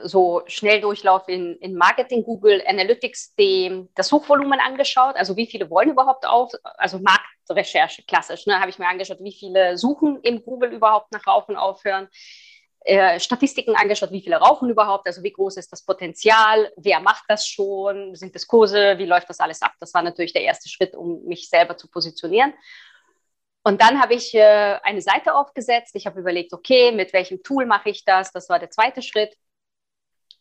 so 0.05 0.43
Schnelldurchlauf 0.47 1.29
in, 1.29 1.57
in 1.57 1.75
Marketing, 1.77 2.25
Google 2.25 2.62
Analytics, 2.67 3.35
die, 3.35 3.87
das 3.95 4.09
Suchvolumen 4.09 4.61
angeschaut. 4.61 5.17
Also 5.17 5.37
wie 5.37 5.47
viele 5.47 5.71
wollen 5.71 5.91
überhaupt 5.91 6.27
auf, 6.27 6.53
also 6.62 6.99
Marktrecherche 6.99 8.03
klassisch, 8.05 8.47
ne, 8.47 8.61
habe 8.61 8.71
ich 8.71 8.79
mir 8.79 8.88
angeschaut, 8.88 9.19
wie 9.21 9.33
viele 9.33 9.79
suchen 9.79 10.21
in 10.23 10.43
Google 10.45 10.73
überhaupt 10.73 11.12
nach 11.12 11.27
Rauchen 11.27 11.57
aufhören. 11.57 12.09
Äh, 12.85 13.21
Statistiken 13.21 13.77
angeschaut, 13.77 14.11
wie 14.11 14.23
viele 14.23 14.37
rauchen 14.37 14.69
überhaupt, 14.69 15.07
also 15.07 15.23
wie 15.23 15.33
groß 15.33 15.57
ist 15.57 15.71
das 15.71 15.85
Potenzial, 15.85 16.73
wer 16.77 16.99
macht 16.99 17.25
das 17.29 17.47
schon, 17.47 18.17
sind 18.17 18.35
das 18.35 18.49
Kurse, 18.49 18.99
wie 18.99 19.07
läuft 19.07 19.29
das 19.29 19.38
alles 19.38 19.62
ab. 19.62 19.73
Das 19.79 19.95
war 19.95 20.03
natürlich 20.03 20.33
der 20.33 20.43
erste 20.43 20.69
Schritt, 20.69 20.97
um 20.97 21.23
mich 21.25 21.49
selber 21.49 21.77
zu 21.77 21.88
positionieren. 21.88 22.53
Und 23.65 23.81
dann 23.81 24.01
habe 24.01 24.15
ich 24.15 24.35
äh, 24.35 24.79
eine 24.83 25.01
Seite 25.01 25.35
aufgesetzt. 25.35 25.95
Ich 25.95 26.07
habe 26.07 26.19
überlegt, 26.19 26.53
okay, 26.53 26.91
mit 26.91 27.12
welchem 27.12 27.43
Tool 27.43 27.67
mache 27.67 27.91
ich 27.91 28.05
das? 28.05 28.33
Das 28.33 28.49
war 28.49 28.59
der 28.59 28.71
zweite 28.71 29.03
Schritt. 29.03 29.37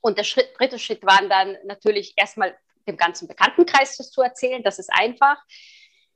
Und 0.01 0.17
der 0.17 0.23
Schritt, 0.23 0.49
dritte 0.57 0.79
Schritt 0.79 1.03
war 1.03 1.21
dann 1.27 1.57
natürlich 1.65 2.13
erstmal 2.17 2.55
dem 2.87 2.97
ganzen 2.97 3.27
Bekanntenkreis 3.27 3.97
das 3.97 4.11
zu 4.11 4.21
erzählen. 4.21 4.63
Das 4.63 4.79
ist 4.79 4.91
einfach. 4.91 5.37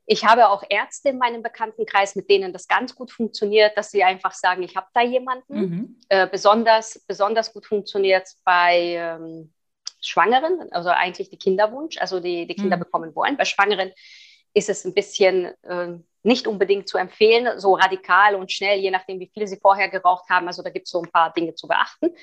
Ich 0.07 0.23
habe 0.23 0.49
auch 0.49 0.63
Ärzte 0.69 1.09
in 1.09 1.17
meinem 1.17 1.41
Bekanntenkreis, 1.41 2.15
mit 2.15 2.29
denen 2.29 2.53
das 2.53 2.67
ganz 2.67 2.93
gut 2.95 3.11
funktioniert, 3.11 3.75
dass 3.75 3.89
sie 3.89 4.03
einfach 4.03 4.33
sagen, 4.33 4.61
ich 4.61 4.75
habe 4.75 4.87
da 4.93 5.01
jemanden. 5.01 5.59
Mhm. 5.59 5.99
Äh, 6.09 6.27
besonders, 6.27 7.03
besonders 7.07 7.53
gut 7.53 7.65
funktioniert 7.65 8.27
es 8.27 8.39
bei 8.43 8.95
ähm, 8.97 9.51
Schwangeren, 10.01 10.71
also 10.71 10.89
eigentlich 10.89 11.29
die 11.29 11.39
Kinderwunsch, 11.39 11.97
also 11.97 12.19
die, 12.19 12.45
die 12.45 12.55
Kinder 12.55 12.77
mhm. 12.77 12.81
bekommen 12.81 13.15
wollen. 13.15 13.37
Bei 13.37 13.45
Schwangeren 13.45 13.91
ist 14.53 14.69
es 14.69 14.85
ein 14.85 14.93
bisschen 14.93 15.45
äh, 15.63 15.97
nicht 16.21 16.47
unbedingt 16.47 16.87
zu 16.87 16.97
empfehlen, 16.97 17.59
so 17.59 17.73
radikal 17.73 18.35
und 18.35 18.51
schnell, 18.51 18.79
je 18.79 18.91
nachdem, 18.91 19.19
wie 19.19 19.31
viel 19.33 19.47
sie 19.47 19.57
vorher 19.57 19.89
geraucht 19.89 20.29
haben. 20.29 20.47
Also 20.47 20.61
da 20.61 20.69
gibt 20.69 20.87
es 20.87 20.91
so 20.91 21.01
ein 21.01 21.11
paar 21.11 21.33
Dinge 21.33 21.55
zu 21.55 21.67
beachten. 21.67 22.15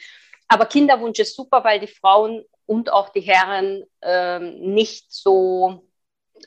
Aber 0.53 0.67
Kinderwunsch 0.67 1.19
ist 1.19 1.35
super, 1.35 1.65
weil 1.65 1.81
die 1.81 1.87
Frauen 1.87 2.45
und 2.67 2.93
auch 2.93 3.09
die 3.09 3.23
Herren 3.23 3.85
ähm, 4.03 4.61
nicht 4.75 5.11
so 5.11 5.89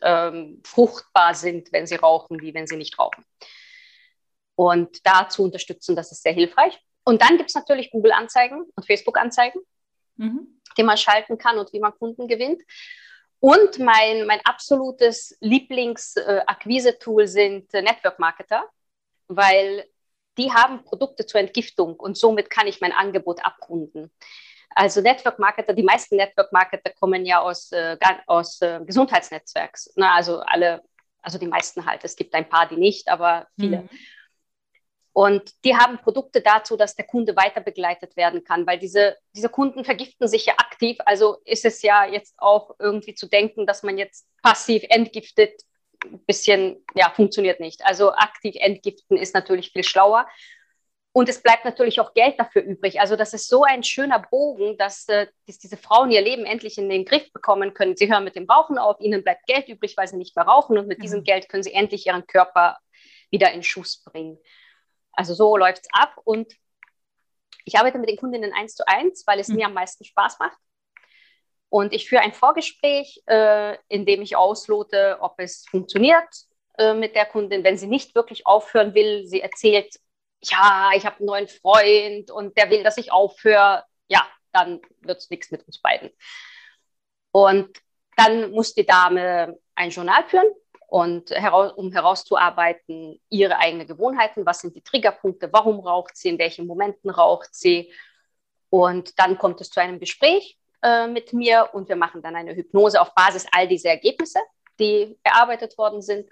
ähm, 0.03 0.61
fruchtbar 0.63 1.33
sind, 1.33 1.73
wenn 1.73 1.87
sie 1.87 1.95
rauchen, 1.95 2.39
wie 2.39 2.53
wenn 2.53 2.67
sie 2.67 2.77
nicht 2.77 2.99
rauchen. 2.99 3.25
Und 4.53 5.03
da 5.07 5.27
zu 5.27 5.41
unterstützen, 5.41 5.95
das 5.95 6.11
ist 6.11 6.21
sehr 6.21 6.33
hilfreich. 6.33 6.79
Und 7.03 7.23
dann 7.23 7.37
gibt 7.37 7.49
es 7.49 7.55
natürlich 7.55 7.89
Google-Anzeigen 7.89 8.65
und 8.75 8.85
Facebook-Anzeigen, 8.85 9.59
mhm. 10.17 10.61
die 10.77 10.83
man 10.83 10.97
schalten 10.97 11.39
kann 11.39 11.57
und 11.57 11.73
wie 11.73 11.79
man 11.79 11.97
Kunden 11.97 12.27
gewinnt. 12.27 12.61
Und 13.39 13.79
mein, 13.79 14.27
mein 14.27 14.41
absolutes 14.43 15.35
Lieblings-Akquise-Tool 15.39 17.23
äh, 17.23 17.27
sind 17.27 17.73
äh, 17.73 17.81
Network-Marketer, 17.81 18.69
weil 19.29 19.85
die 20.37 20.51
haben 20.51 20.83
Produkte 20.83 21.25
zur 21.25 21.41
Entgiftung 21.41 21.95
und 21.95 22.17
somit 22.17 22.49
kann 22.49 22.67
ich 22.67 22.81
mein 22.81 22.91
Angebot 22.91 23.43
abrunden. 23.45 24.11
Also 24.75 25.01
Network 25.01 25.39
Marketer, 25.39 25.73
die 25.73 25.83
meisten 25.83 26.17
Network 26.17 26.51
Marketer 26.51 26.91
kommen 26.91 27.25
ja 27.25 27.39
aus, 27.39 27.71
äh, 27.71 27.97
aus 28.27 28.61
äh, 28.61 28.81
Gesundheitsnetzwerks. 28.85 29.93
Na, 29.95 30.15
also 30.15 30.39
alle, 30.39 30.83
also 31.21 31.37
die 31.37 31.47
meisten 31.47 31.85
halt. 31.85 32.03
Es 32.03 32.15
gibt 32.15 32.33
ein 32.33 32.49
paar, 32.49 32.67
die 32.67 32.75
nicht, 32.75 33.07
aber 33.07 33.47
viele. 33.57 33.83
Mhm. 33.83 33.89
Und 35.13 35.53
die 35.63 35.77
haben 35.77 35.99
Produkte 35.99 36.41
dazu, 36.41 36.75
dass 36.75 36.95
der 36.95 37.05
Kunde 37.05 37.37
weiter 37.37 37.61
begleitet 37.61 38.17
werden 38.17 38.43
kann, 38.43 38.67
weil 38.67 38.77
diese, 38.77 39.15
diese 39.33 39.47
Kunden 39.47 39.85
vergiften 39.85 40.27
sich 40.27 40.45
ja 40.45 40.55
aktiv. 40.57 40.97
Also 41.05 41.37
ist 41.45 41.63
es 41.63 41.81
ja 41.81 42.03
jetzt 42.05 42.35
auch 42.37 42.75
irgendwie 42.79 43.15
zu 43.15 43.27
denken, 43.27 43.65
dass 43.65 43.81
man 43.81 43.97
jetzt 43.97 44.27
passiv 44.43 44.83
entgiftet, 44.89 45.61
bisschen, 46.25 46.83
ja, 46.95 47.09
funktioniert 47.09 47.59
nicht. 47.59 47.85
Also 47.85 48.13
aktiv 48.13 48.55
entgiften 48.57 49.17
ist 49.17 49.33
natürlich 49.33 49.71
viel 49.71 49.83
schlauer. 49.83 50.27
Und 51.11 51.29
es 51.29 51.41
bleibt 51.41 51.63
natürlich 51.63 52.01
auch 52.01 52.13
Geld 52.13 52.37
dafür 52.37 52.61
übrig. 52.61 52.99
Also 52.99 53.15
das 53.15 53.33
ist 53.33 53.47
so 53.47 53.63
ein 53.63 53.83
schöner 53.83 54.19
Bogen, 54.19 54.77
dass, 54.77 55.07
äh, 55.07 55.27
dass, 55.47 55.57
diese 55.57 55.77
Frauen 55.77 56.11
ihr 56.11 56.21
Leben 56.21 56.45
endlich 56.45 56.77
in 56.77 56.89
den 56.89 57.05
Griff 57.05 57.31
bekommen 57.31 57.73
können. 57.73 57.95
Sie 57.95 58.11
hören 58.11 58.25
mit 58.25 58.35
dem 58.35 58.49
Rauchen 58.49 58.77
auf, 58.77 58.99
ihnen 58.99 59.23
bleibt 59.23 59.47
Geld 59.47 59.69
übrig, 59.69 59.95
weil 59.95 60.09
sie 60.09 60.17
nicht 60.17 60.35
mehr 60.35 60.45
rauchen. 60.45 60.77
Und 60.77 60.87
mit 60.87 60.97
mhm. 60.97 61.03
diesem 61.03 61.23
Geld 61.23 61.47
können 61.47 61.63
sie 61.63 61.71
endlich 61.71 62.05
ihren 62.05 62.27
Körper 62.27 62.77
wieder 63.31 63.53
in 63.53 63.63
Schuss 63.63 64.03
bringen. 64.03 64.37
Also 65.13 65.33
so 65.33 65.55
läuft 65.55 65.83
es 65.83 65.89
ab. 65.93 66.15
Und 66.25 66.53
ich 67.63 67.77
arbeite 67.77 67.97
mit 67.97 68.09
den 68.09 68.17
Kundinnen 68.17 68.51
eins 68.53 68.75
zu 68.75 68.85
eins, 68.85 69.25
weil 69.25 69.39
es 69.39 69.47
mhm. 69.47 69.55
mir 69.55 69.65
am 69.67 69.73
meisten 69.73 70.03
Spaß 70.03 70.39
macht. 70.39 70.57
Und 71.75 71.91
ich 71.91 72.07
führe 72.07 72.21
ein 72.21 72.31
Vorgespräch, 72.31 73.21
äh, 73.25 73.75
in 73.89 74.05
dem 74.05 74.21
ich 74.21 74.37
auslote, 74.37 75.17
ob 75.19 75.33
es 75.39 75.65
funktioniert 75.69 76.29
äh, 76.77 76.93
mit 76.93 77.15
der 77.15 77.25
Kundin. 77.25 77.65
Wenn 77.65 77.77
sie 77.77 77.87
nicht 77.87 78.15
wirklich 78.15 78.47
aufhören 78.47 78.93
will, 78.93 79.27
sie 79.27 79.41
erzählt, 79.41 79.99
ja, 80.41 80.91
ich 80.95 81.05
habe 81.05 81.17
einen 81.17 81.25
neuen 81.25 81.47
Freund 81.49 82.31
und 82.31 82.57
der 82.57 82.69
will, 82.69 82.81
dass 82.81 82.97
ich 82.97 83.11
aufhöre, 83.11 83.83
ja, 84.07 84.25
dann 84.53 84.79
wird 85.01 85.17
es 85.17 85.29
nichts 85.29 85.51
mit 85.51 85.67
uns 85.67 85.81
beiden. 85.81 86.11
Und 87.31 87.77
dann 88.15 88.51
muss 88.51 88.73
die 88.73 88.85
Dame 88.85 89.59
ein 89.75 89.89
Journal 89.89 90.23
führen 90.29 90.47
und 90.87 91.31
heraus, 91.31 91.73
um 91.73 91.91
herauszuarbeiten, 91.91 93.19
ihre 93.27 93.57
eigenen 93.57 93.85
Gewohnheiten, 93.85 94.45
was 94.45 94.61
sind 94.61 94.77
die 94.77 94.81
Triggerpunkte, 94.81 95.51
warum 95.51 95.81
raucht 95.81 96.15
sie, 96.15 96.29
in 96.29 96.39
welchen 96.39 96.67
Momenten 96.67 97.09
raucht 97.09 97.53
sie. 97.53 97.91
Und 98.69 99.19
dann 99.19 99.37
kommt 99.37 99.59
es 99.59 99.69
zu 99.69 99.81
einem 99.81 99.99
Gespräch 99.99 100.57
äh, 100.81 101.07
mit 101.07 101.33
mir 101.33 101.69
und 101.73 101.89
wir 101.89 101.95
machen 101.95 102.21
dann 102.21 102.35
eine 102.35 102.55
Hypnose 102.55 103.01
auf 103.01 103.13
Basis 103.13 103.45
all 103.51 103.67
dieser 103.67 103.89
Ergebnisse, 103.89 104.39
die 104.79 105.17
erarbeitet 105.23 105.77
worden 105.77 106.01
sind. 106.01 106.29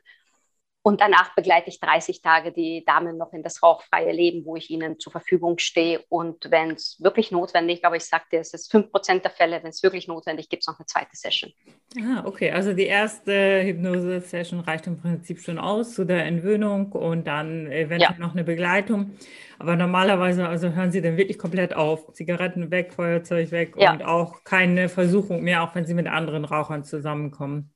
Und 0.86 1.00
danach 1.00 1.34
begleite 1.34 1.70
ich 1.70 1.80
30 1.80 2.22
Tage 2.22 2.52
die 2.52 2.84
Damen 2.86 3.18
noch 3.18 3.32
in 3.32 3.42
das 3.42 3.64
rauchfreie 3.64 4.12
Leben, 4.12 4.46
wo 4.46 4.58
ich 4.58 4.70
ihnen 4.70 5.00
zur 5.00 5.14
Verfügung 5.14 5.58
stehe. 5.58 6.04
Und 6.10 6.52
wenn 6.52 6.72
es 6.72 6.98
wirklich 7.00 7.32
notwendig, 7.32 7.86
aber 7.86 7.96
ich 7.96 8.04
sagte, 8.04 8.38
es 8.38 8.54
ist 8.54 8.70
5% 8.74 9.22
der 9.22 9.32
Fälle, 9.32 9.64
wenn 9.64 9.70
es 9.70 9.82
wirklich 9.82 10.10
notwendig 10.10 10.50
gibt, 10.50 10.64
es 10.64 10.68
noch 10.68 10.78
eine 10.78 10.86
zweite 10.86 11.16
Session. 11.16 11.54
Ah, 12.02 12.24
okay. 12.26 12.52
Also 12.52 12.74
die 12.74 12.86
erste 12.86 13.64
Hypnose-Session 13.64 14.60
reicht 14.60 14.86
im 14.88 15.00
Prinzip 15.00 15.40
schon 15.40 15.58
aus 15.58 15.94
zu 15.94 16.04
der 16.04 16.26
Entwöhnung 16.26 16.92
und 16.92 17.28
dann 17.28 17.68
eventuell 17.68 18.18
ja. 18.20 18.20
noch 18.20 18.34
eine 18.34 18.44
Begleitung. 18.44 19.18
Aber 19.60 19.78
normalerweise 19.78 20.46
also 20.50 20.74
hören 20.74 20.92
Sie 20.92 21.02
dann 21.02 21.16
wirklich 21.16 21.38
komplett 21.40 21.74
auf. 21.74 22.12
Zigaretten 22.12 22.72
weg, 22.72 22.92
Feuerzeug 22.92 23.52
weg 23.52 23.76
ja. 23.78 23.94
und 23.94 24.04
auch 24.04 24.44
keine 24.44 24.90
Versuchung 24.90 25.44
mehr, 25.44 25.64
auch 25.64 25.74
wenn 25.76 25.86
Sie 25.86 25.94
mit 25.94 26.08
anderen 26.08 26.44
Rauchern 26.44 26.84
zusammenkommen. 26.84 27.74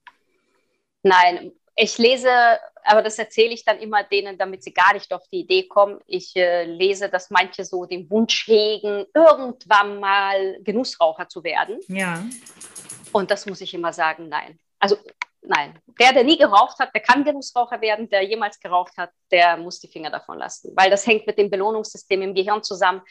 Nein, 1.04 1.54
ich 1.80 1.98
lese, 2.00 2.30
aber 2.84 3.04
das 3.04 3.20
erzähle 3.20 3.54
ich 3.54 3.64
dann 3.64 3.78
immer 3.78 4.04
denen, 4.04 4.38
damit 4.38 4.64
sie 4.64 4.74
gar 4.74 4.94
nicht 4.94 5.14
auf 5.14 5.28
die 5.32 5.42
Idee 5.42 5.68
kommen. 5.68 6.00
Ich 6.08 6.36
äh, 6.36 6.66
lese, 6.66 7.08
dass 7.08 7.30
manche 7.30 7.64
so 7.64 7.86
den 7.86 8.10
Wunsch 8.10 8.48
hegen, 8.48 9.06
irgendwann 9.14 10.00
mal 10.00 10.58
Genussraucher 10.64 11.30
zu 11.30 11.44
werden. 11.44 11.80
Ja. 11.88 12.26
Und 13.12 13.30
das 13.30 13.46
muss 13.46 13.62
ich 13.62 13.76
immer 13.76 13.94
sagen, 13.94 14.28
nein. 14.28 14.58
Also 14.80 14.98
nein. 15.44 15.80
Der, 16.00 16.14
der 16.14 16.24
nie 16.24 16.38
geraucht 16.38 16.80
hat, 16.80 16.96
der 16.96 17.02
kann 17.02 17.24
Genussraucher 17.24 17.80
werden. 17.80 18.10
Der 18.10 18.24
jemals 18.24 18.60
geraucht 18.60 18.98
hat, 18.98 19.12
der 19.32 19.56
muss 19.58 19.80
die 19.80 19.88
Finger 19.88 20.10
davon 20.10 20.40
lassen. 20.40 20.72
Weil 20.76 20.90
das 20.90 21.06
hängt 21.06 21.28
mit 21.28 21.38
dem 21.38 21.52
Belohnungssystem 21.52 22.24
im 22.24 22.34
Gehirn 22.34 22.64
zusammen. 22.64 23.02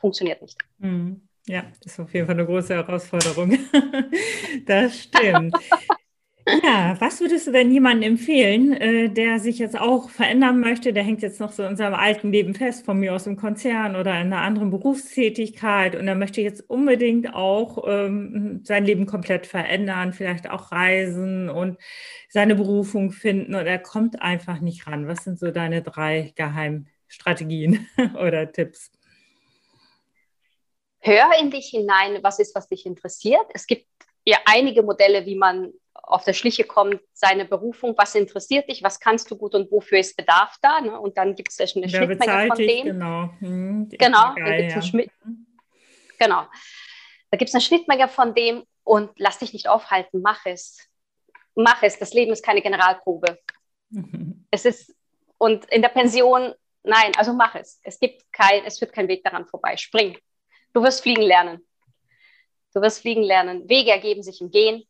Funktioniert 0.00 0.42
nicht. 0.42 0.58
Mhm. 0.78 1.28
Ja, 1.46 1.64
ist 1.84 2.00
auf 2.00 2.12
jeden 2.12 2.26
Fall 2.26 2.34
eine 2.34 2.46
große 2.46 2.74
Herausforderung. 2.74 3.56
das 4.66 4.98
stimmt. 4.98 5.54
Ja, 6.46 6.94
was 7.00 7.20
würdest 7.20 7.46
du 7.46 7.52
denn 7.52 7.70
jemandem 7.72 8.12
empfehlen, 8.12 8.74
äh, 8.74 9.08
der 9.08 9.40
sich 9.40 9.58
jetzt 9.58 9.78
auch 9.80 10.10
verändern 10.10 10.60
möchte? 10.60 10.92
Der 10.92 11.02
hängt 11.02 11.22
jetzt 11.22 11.40
noch 11.40 11.52
so 11.52 11.62
in 11.62 11.76
seinem 11.76 11.94
alten 11.94 12.30
Leben 12.32 12.54
fest, 12.54 12.84
von 12.84 12.98
mir 12.98 13.14
aus 13.14 13.26
im 13.26 13.36
Konzern 13.36 13.96
oder 13.96 14.10
in 14.20 14.26
einer 14.26 14.42
anderen 14.42 14.68
Berufstätigkeit 14.68 15.96
und 15.96 16.06
er 16.06 16.16
möchte 16.16 16.42
jetzt 16.42 16.68
unbedingt 16.68 17.32
auch 17.32 17.84
ähm, 17.88 18.60
sein 18.62 18.84
Leben 18.84 19.06
komplett 19.06 19.46
verändern, 19.46 20.12
vielleicht 20.12 20.50
auch 20.50 20.70
reisen 20.70 21.48
und 21.48 21.78
seine 22.28 22.56
Berufung 22.56 23.10
finden 23.10 23.54
und 23.54 23.66
er 23.66 23.78
kommt 23.78 24.20
einfach 24.20 24.60
nicht 24.60 24.86
ran. 24.86 25.08
Was 25.08 25.24
sind 25.24 25.38
so 25.38 25.50
deine 25.50 25.80
drei 25.80 26.34
Geheimstrategien 26.36 27.88
oder 28.20 28.52
Tipps? 28.52 28.92
Hör 31.00 31.30
in 31.40 31.50
dich 31.50 31.68
hinein, 31.68 32.18
was 32.22 32.38
ist, 32.38 32.54
was 32.54 32.68
dich 32.68 32.84
interessiert. 32.84 33.46
Es 33.54 33.66
gibt 33.66 33.86
ja 34.26 34.38
einige 34.44 34.82
Modelle, 34.82 35.24
wie 35.24 35.36
man 35.36 35.72
auf 35.94 36.24
der 36.24 36.32
Schliche 36.32 36.64
kommt, 36.64 37.00
seine 37.12 37.44
Berufung, 37.44 37.94
was 37.96 38.14
interessiert 38.14 38.68
dich, 38.68 38.82
was 38.82 39.00
kannst 39.00 39.30
du 39.30 39.36
gut 39.36 39.54
und 39.54 39.70
wofür 39.70 39.98
ist 39.98 40.16
Bedarf 40.16 40.56
da. 40.60 40.80
Ne? 40.80 40.98
Und 40.98 41.16
dann 41.16 41.34
gibt 41.34 41.50
es 41.50 41.76
eine 41.76 41.86
Wer 41.86 42.04
Schnittmenge 42.04 42.48
von 42.48 42.56
dem. 42.58 42.86
Genau, 42.86 43.30
hm, 43.38 43.88
genau, 43.90 44.34
geil, 44.34 44.70
ja. 44.70 44.82
Schmidt, 44.82 45.10
genau. 46.18 46.46
Da 47.30 47.36
gibt 47.38 47.48
es 47.48 47.54
eine 47.54 47.62
Schnittmenge 47.62 48.08
von 48.08 48.34
dem 48.34 48.64
und 48.84 49.10
lass 49.16 49.38
dich 49.38 49.52
nicht 49.52 49.68
aufhalten, 49.68 50.20
mach 50.20 50.44
es. 50.46 50.78
Mach 51.54 51.82
es. 51.82 51.98
Das 51.98 52.12
Leben 52.12 52.32
ist 52.32 52.44
keine 52.44 52.62
Generalprobe. 52.62 53.38
Mhm. 53.90 54.46
Es 54.50 54.64
ist, 54.64 54.94
und 55.36 55.64
in 55.64 55.82
der 55.82 55.88
Pension, 55.88 56.54
nein, 56.84 57.10
also 57.16 57.32
mach 57.32 57.56
es. 57.56 57.80
Es 57.82 57.98
gibt 57.98 58.32
kein, 58.32 58.64
es 58.64 58.78
führt 58.78 58.92
kein 58.92 59.08
Weg 59.08 59.24
daran 59.24 59.46
vorbei. 59.46 59.76
Spring. 59.76 60.16
Du 60.72 60.80
wirst 60.80 61.02
fliegen 61.02 61.22
lernen. 61.22 61.66
Du 62.72 62.80
wirst 62.80 63.00
fliegen 63.00 63.24
lernen. 63.24 63.68
Wege 63.68 63.90
ergeben 63.90 64.22
sich 64.22 64.40
im 64.40 64.52
Gehen. 64.52 64.84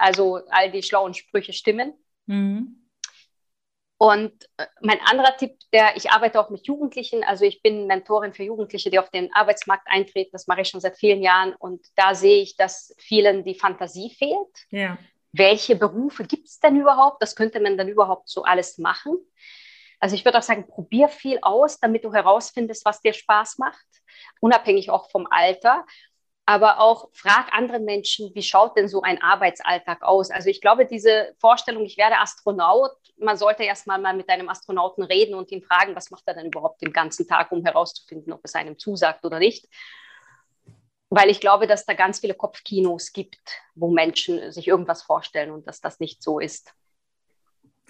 Also 0.00 0.40
all 0.50 0.70
die 0.70 0.82
schlauen 0.82 1.14
Sprüche 1.14 1.52
stimmen. 1.52 1.94
Mhm. 2.26 2.76
Und 3.98 4.32
äh, 4.56 4.64
mein 4.80 4.98
anderer 5.04 5.36
Tipp, 5.36 5.58
der 5.74 5.94
ich 5.94 6.10
arbeite 6.10 6.40
auch 6.40 6.48
mit 6.48 6.66
Jugendlichen, 6.66 7.22
also 7.22 7.44
ich 7.44 7.60
bin 7.60 7.86
Mentorin 7.86 8.32
für 8.32 8.44
Jugendliche, 8.44 8.90
die 8.90 8.98
auf 8.98 9.10
den 9.10 9.30
Arbeitsmarkt 9.34 9.86
eintreten. 9.86 10.30
Das 10.32 10.46
mache 10.46 10.62
ich 10.62 10.68
schon 10.68 10.80
seit 10.80 10.96
vielen 10.96 11.22
Jahren 11.22 11.54
und 11.56 11.86
da 11.96 12.14
sehe 12.14 12.40
ich, 12.40 12.56
dass 12.56 12.94
vielen 12.98 13.44
die 13.44 13.54
Fantasie 13.54 14.08
fehlt. 14.08 14.66
Ja. 14.70 14.96
Welche 15.32 15.76
Berufe 15.76 16.24
gibt 16.24 16.48
es 16.48 16.58
denn 16.60 16.80
überhaupt? 16.80 17.22
Das 17.22 17.36
könnte 17.36 17.60
man 17.60 17.76
dann 17.76 17.88
überhaupt 17.88 18.30
so 18.30 18.42
alles 18.42 18.78
machen. 18.78 19.18
Also 20.00 20.14
ich 20.14 20.24
würde 20.24 20.38
auch 20.38 20.42
sagen, 20.42 20.66
probier 20.66 21.10
viel 21.10 21.38
aus, 21.42 21.78
damit 21.78 22.04
du 22.04 22.14
herausfindest, 22.14 22.86
was 22.86 23.02
dir 23.02 23.12
Spaß 23.12 23.58
macht, 23.58 23.86
unabhängig 24.40 24.88
auch 24.88 25.10
vom 25.10 25.26
Alter 25.30 25.84
aber 26.50 26.80
auch 26.80 27.10
frag 27.12 27.52
andere 27.52 27.78
Menschen, 27.78 28.34
wie 28.34 28.42
schaut 28.42 28.76
denn 28.76 28.88
so 28.88 29.02
ein 29.02 29.22
Arbeitsalltag 29.22 30.02
aus? 30.02 30.32
Also 30.32 30.50
ich 30.50 30.60
glaube, 30.60 30.84
diese 30.84 31.32
Vorstellung, 31.38 31.84
ich 31.84 31.96
werde 31.96 32.18
Astronaut, 32.18 32.90
man 33.18 33.36
sollte 33.36 33.62
erstmal 33.62 34.00
mal 34.00 34.16
mit 34.16 34.28
einem 34.28 34.48
Astronauten 34.48 35.04
reden 35.04 35.36
und 35.36 35.52
ihn 35.52 35.62
fragen, 35.62 35.94
was 35.94 36.10
macht 36.10 36.24
er 36.26 36.34
denn 36.34 36.46
überhaupt 36.46 36.82
den 36.82 36.92
ganzen 36.92 37.28
Tag, 37.28 37.52
um 37.52 37.64
herauszufinden, 37.64 38.32
ob 38.32 38.40
es 38.42 38.56
einem 38.56 38.76
zusagt 38.80 39.24
oder 39.24 39.38
nicht. 39.38 39.68
Weil 41.08 41.30
ich 41.30 41.38
glaube, 41.38 41.68
dass 41.68 41.86
da 41.86 41.94
ganz 41.94 42.18
viele 42.18 42.34
Kopfkinos 42.34 43.12
gibt, 43.12 43.62
wo 43.76 43.92
Menschen 43.92 44.50
sich 44.50 44.66
irgendwas 44.66 45.02
vorstellen 45.02 45.52
und 45.52 45.68
dass 45.68 45.80
das 45.80 46.00
nicht 46.00 46.20
so 46.20 46.40
ist. 46.40 46.74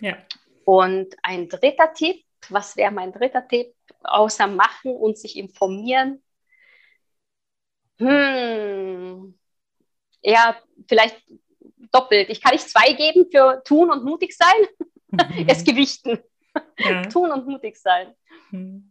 Ja. 0.03 0.18
Und 0.66 1.16
ein 1.23 1.49
dritter 1.49 1.94
Tipp, 1.94 2.27
was 2.51 2.77
wäre 2.77 2.92
mein 2.92 3.12
dritter 3.12 3.49
Tipp? 3.49 3.75
Außer 4.03 4.49
machen 4.49 4.94
und 4.94 5.16
sich 5.16 5.38
informieren, 5.38 6.23
hm, 8.01 9.35
ja, 10.23 10.57
vielleicht 10.89 11.23
doppelt. 11.93 12.31
Ich 12.31 12.41
kann 12.41 12.53
nicht 12.53 12.69
zwei 12.69 12.93
geben 12.93 13.27
für 13.31 13.63
tun 13.65 13.91
und 13.91 14.05
mutig 14.05 14.37
sein. 14.37 14.89
Mhm. 15.11 15.19
es 15.49 15.65
gewichten. 15.65 16.19
Ja. 16.79 17.03
tun 17.13 17.31
und 17.31 17.47
mutig 17.47 17.77
sein. 17.77 18.15
Mhm. 18.51 18.91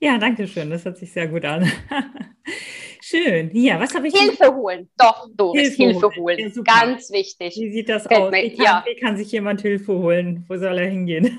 Ja, 0.00 0.18
danke 0.18 0.46
schön. 0.46 0.70
Das 0.70 0.84
hört 0.84 0.98
sich 0.98 1.12
sehr 1.12 1.28
gut 1.28 1.44
an. 1.44 1.70
Schön. 3.00 3.50
Ja, 3.52 3.78
was 3.78 3.94
habe 3.94 4.08
ich? 4.08 4.16
Hilfe 4.16 4.54
holen. 4.54 4.88
Doch, 4.96 5.28
Doris, 5.34 5.74
Hilfe, 5.74 6.00
Hilfe 6.00 6.16
holen. 6.16 6.38
Ja, 6.38 6.62
Ganz 6.62 7.10
wichtig. 7.10 7.54
Wie 7.54 7.70
sieht 7.70 7.88
das 7.88 8.06
Fällt 8.06 8.20
aus? 8.20 8.30
Mir, 8.30 8.42
wie, 8.44 8.56
kann, 8.56 8.64
ja. 8.64 8.84
wie 8.86 8.98
kann 8.98 9.16
sich 9.16 9.30
jemand 9.30 9.60
Hilfe 9.60 9.92
holen? 9.92 10.44
Wo 10.48 10.56
soll 10.56 10.78
er 10.78 10.88
hingehen? 10.88 11.38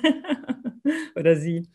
Oder 1.15 1.36
sie? 1.36 1.68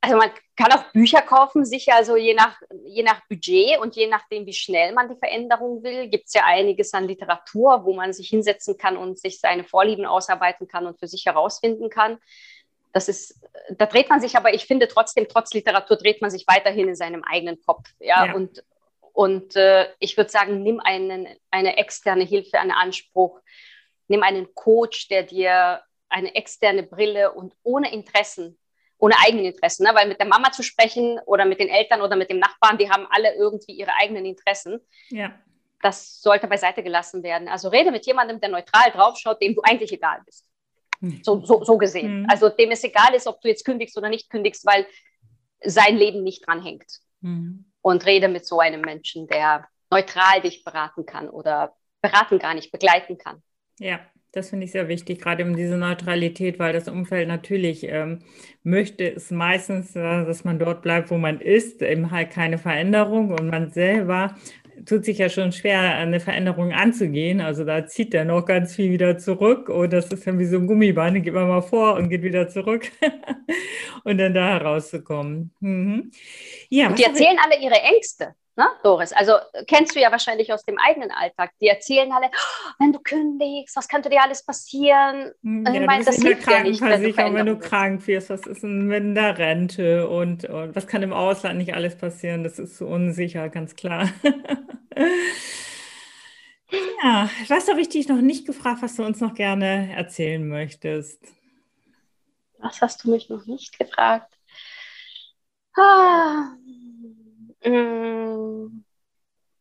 Also 0.00 0.16
man 0.16 0.30
kann 0.56 0.72
auch 0.72 0.92
Bücher 0.92 1.22
kaufen, 1.22 1.64
sicher, 1.64 1.96
also 1.96 2.16
je 2.16 2.34
nach, 2.34 2.56
je 2.84 3.02
nach 3.02 3.20
Budget 3.28 3.78
und 3.80 3.96
je 3.96 4.06
nachdem, 4.06 4.46
wie 4.46 4.52
schnell 4.52 4.92
man 4.92 5.08
die 5.08 5.18
Veränderung 5.18 5.82
will, 5.82 6.08
gibt 6.08 6.28
es 6.28 6.34
ja 6.34 6.44
einiges 6.44 6.94
an 6.94 7.08
Literatur, 7.08 7.84
wo 7.84 7.94
man 7.94 8.12
sich 8.12 8.28
hinsetzen 8.28 8.78
kann 8.78 8.96
und 8.96 9.18
sich 9.18 9.40
seine 9.40 9.64
Vorlieben 9.64 10.06
ausarbeiten 10.06 10.68
kann 10.68 10.86
und 10.86 11.00
für 11.00 11.08
sich 11.08 11.26
herausfinden 11.26 11.90
kann. 11.90 12.18
Das 12.92 13.08
ist, 13.08 13.40
da 13.70 13.86
dreht 13.86 14.08
man 14.08 14.20
sich, 14.20 14.36
aber 14.36 14.54
ich 14.54 14.66
finde 14.66 14.86
trotzdem, 14.86 15.26
trotz 15.28 15.52
Literatur 15.52 15.96
dreht 15.96 16.22
man 16.22 16.30
sich 16.30 16.46
weiterhin 16.46 16.88
in 16.88 16.96
seinem 16.96 17.24
eigenen 17.24 17.60
Kopf. 17.60 17.88
Ja, 17.98 18.26
ja. 18.26 18.34
und, 18.34 18.64
und 19.12 19.56
äh, 19.56 19.88
ich 19.98 20.16
würde 20.16 20.30
sagen, 20.30 20.62
nimm 20.62 20.78
einen, 20.78 21.26
eine 21.50 21.76
externe 21.76 22.24
Hilfe, 22.24 22.60
einen 22.60 22.70
Anspruch, 22.70 23.40
nimm 24.06 24.22
einen 24.22 24.54
Coach, 24.54 25.08
der 25.08 25.24
dir 25.24 25.82
eine 26.08 26.36
externe 26.36 26.84
Brille 26.84 27.32
und 27.32 27.54
ohne 27.64 27.92
Interessen 27.92 28.58
ohne 28.98 29.14
eigenen 29.24 29.46
Interessen, 29.46 29.84
ne? 29.84 29.94
weil 29.94 30.08
mit 30.08 30.18
der 30.18 30.26
Mama 30.26 30.50
zu 30.50 30.62
sprechen 30.62 31.18
oder 31.26 31.44
mit 31.44 31.60
den 31.60 31.68
Eltern 31.68 32.02
oder 32.02 32.16
mit 32.16 32.30
dem 32.30 32.38
Nachbarn, 32.38 32.78
die 32.78 32.90
haben 32.90 33.06
alle 33.10 33.34
irgendwie 33.34 33.72
ihre 33.72 33.94
eigenen 33.94 34.24
Interessen. 34.26 34.80
Ja. 35.08 35.32
Das 35.80 36.20
sollte 36.20 36.48
beiseite 36.48 36.82
gelassen 36.82 37.22
werden. 37.22 37.48
Also 37.48 37.68
rede 37.68 37.92
mit 37.92 38.04
jemandem, 38.06 38.40
der 38.40 38.48
neutral 38.48 38.90
draufschaut, 38.90 39.40
dem 39.40 39.54
du 39.54 39.62
eigentlich 39.62 39.92
egal 39.92 40.20
bist. 40.26 40.48
Hm. 41.00 41.20
So, 41.22 41.44
so, 41.44 41.62
so 41.62 41.78
gesehen. 41.78 42.22
Mhm. 42.22 42.26
Also 42.28 42.48
dem 42.48 42.72
es 42.72 42.82
egal 42.82 43.14
ist, 43.14 43.28
ob 43.28 43.40
du 43.40 43.48
jetzt 43.48 43.64
kündigst 43.64 43.96
oder 43.96 44.08
nicht 44.08 44.28
kündigst, 44.30 44.66
weil 44.66 44.86
sein 45.64 45.96
Leben 45.96 46.24
nicht 46.24 46.46
dran 46.46 46.62
hängt. 46.62 46.90
Mhm. 47.20 47.66
Und 47.80 48.04
rede 48.04 48.26
mit 48.26 48.44
so 48.44 48.58
einem 48.58 48.80
Menschen, 48.80 49.28
der 49.28 49.68
neutral 49.90 50.40
dich 50.42 50.64
beraten 50.64 51.06
kann 51.06 51.30
oder 51.30 51.76
beraten 52.02 52.40
gar 52.40 52.54
nicht, 52.54 52.72
begleiten 52.72 53.16
kann. 53.16 53.42
Ja, 53.78 54.00
das 54.32 54.50
finde 54.50 54.66
ich 54.66 54.72
sehr 54.72 54.88
wichtig, 54.88 55.20
gerade 55.20 55.44
um 55.44 55.56
diese 55.56 55.76
Neutralität, 55.76 56.58
weil 56.58 56.72
das 56.72 56.88
Umfeld 56.88 57.28
natürlich 57.28 57.84
ähm, 57.84 58.20
möchte 58.62 59.14
es 59.14 59.30
meistens, 59.30 59.96
äh, 59.96 60.24
dass 60.24 60.44
man 60.44 60.58
dort 60.58 60.82
bleibt, 60.82 61.10
wo 61.10 61.18
man 61.18 61.40
ist, 61.40 61.82
eben 61.82 62.10
halt 62.10 62.30
keine 62.30 62.58
Veränderung 62.58 63.30
und 63.30 63.48
man 63.48 63.70
selber 63.70 64.34
tut 64.86 65.04
sich 65.04 65.18
ja 65.18 65.28
schon 65.28 65.52
schwer, 65.52 65.80
eine 65.96 66.20
Veränderung 66.20 66.72
anzugehen. 66.72 67.40
Also 67.40 67.64
da 67.64 67.86
zieht 67.86 68.14
er 68.14 68.24
noch 68.24 68.44
ganz 68.44 68.74
viel 68.74 68.90
wieder 68.90 69.18
zurück 69.18 69.68
und 69.68 69.92
das 69.92 70.06
ist 70.12 70.26
dann 70.26 70.38
wie 70.38 70.44
so 70.44 70.56
ein 70.56 70.66
Gummiband, 70.66 71.16
den 71.16 71.22
geht 71.22 71.34
man 71.34 71.48
mal 71.48 71.62
vor 71.62 71.94
und 71.94 72.08
geht 72.08 72.22
wieder 72.22 72.48
zurück 72.48 72.90
und 74.04 74.18
dann 74.18 74.34
da 74.34 74.48
herauszukommen. 74.48 75.52
Mhm. 75.60 76.10
Ja, 76.68 76.88
und 76.88 76.98
die 76.98 77.04
erzählen 77.04 77.36
alle 77.42 77.60
ihre 77.62 77.80
Ängste 77.94 78.34
ne, 78.58 78.66
Doris? 78.82 79.12
Also 79.12 79.34
kennst 79.66 79.94
du 79.96 80.00
ja 80.00 80.10
wahrscheinlich 80.10 80.52
aus 80.52 80.64
dem 80.64 80.76
eigenen 80.78 81.10
Alltag. 81.10 81.52
Die 81.60 81.68
erzählen 81.68 82.12
alle, 82.12 82.26
oh, 82.26 82.70
wenn 82.78 82.92
du 82.92 82.98
kündigst, 82.98 83.74
was 83.76 83.88
könnte 83.88 84.10
dir 84.10 84.22
alles 84.22 84.44
passieren? 84.44 85.32
Hm, 85.42 85.64
ja, 85.64 85.72
ich 85.72 85.86
meine, 85.86 86.04
das 86.04 86.16
hilft 86.16 86.50
ja 86.50 86.62
nicht, 86.62 86.82
wenn 86.82 87.02
du, 87.02 87.16
wenn 87.16 87.46
du 87.46 87.58
krank 87.58 88.06
wirst. 88.06 88.28
Was 88.28 88.46
ist 88.46 88.62
denn 88.62 88.86
mit 88.86 89.16
der 89.16 89.38
Rente 89.38 90.08
und, 90.08 90.44
und 90.44 90.76
was 90.76 90.86
kann 90.86 91.02
im 91.02 91.14
Ausland 91.14 91.56
nicht 91.58 91.72
alles 91.72 91.96
passieren? 91.96 92.44
Das 92.44 92.58
ist 92.58 92.76
so 92.76 92.86
unsicher, 92.86 93.48
ganz 93.48 93.76
klar. 93.76 94.10
ja, 97.02 97.30
was 97.48 97.68
habe 97.68 97.80
ich 97.80 97.88
dich 97.88 98.08
noch 98.08 98.20
nicht 98.20 98.46
gefragt, 98.46 98.82
was 98.82 98.96
du 98.96 99.04
uns 99.04 99.20
noch 99.20 99.34
gerne 99.34 99.94
erzählen 99.94 100.46
möchtest? 100.46 101.22
Was 102.58 102.82
hast 102.82 103.04
du 103.04 103.10
mich 103.12 103.28
noch 103.28 103.46
nicht 103.46 103.78
gefragt? 103.78 104.34
Ah, 105.76 106.56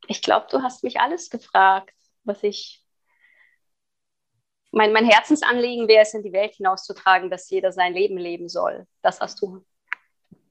ich 0.08 0.22
glaube, 0.22 0.48
du 0.50 0.62
hast 0.62 0.84
mich 0.84 1.00
alles 1.00 1.30
gefragt, 1.30 1.94
was 2.24 2.44
ich. 2.44 2.84
Mein, 4.72 4.92
mein 4.92 5.06
Herzensanliegen 5.06 5.88
wäre 5.88 6.02
es, 6.02 6.14
in 6.14 6.24
die 6.24 6.34
Welt 6.34 6.56
hinauszutragen, 6.56 7.30
dass 7.30 7.50
jeder 7.50 7.72
sein 7.72 7.94
Leben 7.94 8.18
leben 8.18 8.50
soll. 8.50 8.86
Das 9.02 9.22
hast 9.22 9.42
du. 9.42 9.66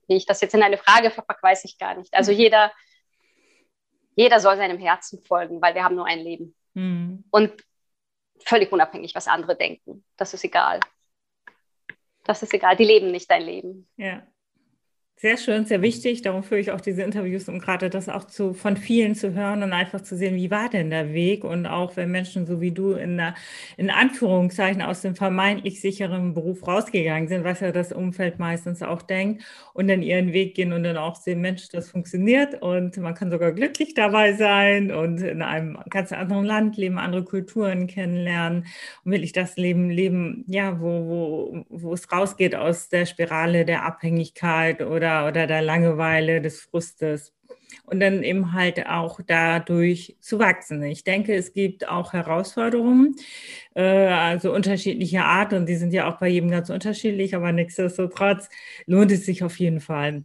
Wie 0.09 0.17
ich 0.17 0.27
das 0.27 0.41
jetzt 0.41 0.55
in 0.55 0.63
eine 0.63 0.79
Frage 0.79 1.11
verpacke, 1.11 1.43
weiß 1.43 1.65
ich 1.65 1.79
gar 1.79 1.95
nicht. 1.97 2.15
Also 2.15 2.33
jeder, 2.33 2.73
jeder 4.15 4.41
soll 4.41 4.57
seinem 4.57 4.79
Herzen 4.79 5.23
folgen, 5.25 5.61
weil 5.61 5.75
wir 5.75 5.85
haben 5.85 5.97
nur 5.97 6.07
ein 6.07 6.21
Leben. 6.21 6.55
Mhm. 6.75 7.25
Und 7.31 7.53
völlig 8.45 8.73
unabhängig, 8.73 9.15
was 9.15 9.27
andere 9.27 9.57
denken. 9.57 10.05
Das 10.17 10.33
ist 10.33 10.45
egal. 10.45 10.81
Das 12.25 12.43
ist 12.43 12.55
egal. 12.55 12.77
Die 12.77 12.85
leben 12.85 13.11
nicht 13.11 13.31
dein 13.31 13.43
Leben. 13.43 13.89
Ja. 13.97 14.27
Sehr 15.19 15.39
schön, 15.39 15.65
sehr 15.65 15.81
wichtig. 15.81 16.21
Darum 16.21 16.43
führe 16.43 16.61
ich 16.61 16.73
auch 16.73 16.81
diese 16.83 17.03
Interviews, 17.03 17.49
um 17.49 17.59
gerade 17.59 17.89
das 17.89 18.11
auch 18.11 18.25
zu, 18.25 18.53
von 18.53 18.77
vielen 18.77 19.15
zu 19.15 19.33
hören 19.33 19.63
und 19.63 19.73
einfach 19.73 20.03
zu 20.03 20.15
sehen, 20.15 20.35
wie 20.37 20.51
war 20.51 20.69
denn 20.69 20.91
der 20.91 21.15
Weg? 21.15 21.43
Und 21.43 21.65
auch 21.65 21.97
wenn 21.97 22.11
Menschen 22.11 22.45
so 22.45 22.61
wie 22.61 22.71
du 22.71 22.93
in, 22.93 23.17
der, 23.17 23.35
in 23.79 23.89
Anführungszeichen 23.89 24.83
aus 24.83 25.01
dem 25.01 25.15
vermeintlich 25.17 25.81
sicheren 25.81 26.35
Beruf 26.35 26.67
rausgegangen 26.69 27.29
sind, 27.29 27.45
was 27.45 27.61
ja 27.61 27.73
das 27.73 27.93
Umfeld 27.93 28.39
meistens 28.39 28.83
auch 28.83 29.01
denkt, 29.01 29.43
und 29.73 29.89
dann 29.89 30.03
ihren 30.03 30.35
Weg 30.35 30.55
gehen 30.55 30.75
und 30.75 30.83
dann 30.85 30.99
auch 30.99 31.17
sehen, 31.17 31.41
Mensch, 31.41 31.71
das 31.71 31.91
funktioniert 31.91 32.61
und 32.61 32.99
man 32.99 33.15
kann 33.15 33.31
sogar 33.31 33.53
glücklich 33.53 33.95
dabei 33.95 34.35
sein 34.35 34.91
und 34.93 35.23
in 35.23 35.41
einem 35.41 35.79
ganz 35.89 36.13
anderen 36.13 36.45
Land 36.45 36.77
leben, 36.77 36.99
andere 36.99 37.25
Kulturen 37.25 37.87
kennenlernen 37.87 38.67
und 39.05 39.13
will 39.13 39.25
ich 39.25 39.33
das 39.33 39.57
Leben 39.57 39.89
leben, 39.89 40.45
ja, 40.47 40.79
wo, 40.79 41.07
wo, 41.07 41.65
wo 41.71 41.93
es 41.95 42.13
rausgeht 42.13 42.55
aus 42.55 42.91
der 42.91 43.07
Spirale 43.07 43.65
der 43.65 43.85
Abhängigkeit 43.87 44.83
oder 44.83 45.06
oder, 45.07 45.29
oder 45.29 45.47
der 45.47 45.63
Langeweile, 45.63 46.41
des 46.41 46.61
Frustes. 46.61 47.33
Und 47.85 48.01
dann 48.01 48.23
eben 48.23 48.53
halt 48.53 48.87
auch 48.87 49.21
dadurch 49.25 50.17
zu 50.21 50.39
wachsen. 50.39 50.83
Ich 50.83 51.05
denke, 51.05 51.35
es 51.35 51.53
gibt 51.53 51.89
auch 51.89 52.13
Herausforderungen, 52.13 53.17
äh, 53.75 53.83
also 53.83 54.53
unterschiedlicher 54.53 55.25
Art, 55.25 55.53
und 55.53 55.67
die 55.67 55.77
sind 55.77 55.93
ja 55.93 56.11
auch 56.11 56.19
bei 56.19 56.29
jedem 56.29 56.51
ganz 56.51 56.71
unterschiedlich, 56.71 57.35
aber 57.37 57.53
nichtsdestotrotz 57.53 58.49
lohnt 58.87 59.13
es 59.13 59.27
sich 59.27 59.45
auf 59.45 59.59
jeden 59.59 59.81
Fall. 59.81 60.25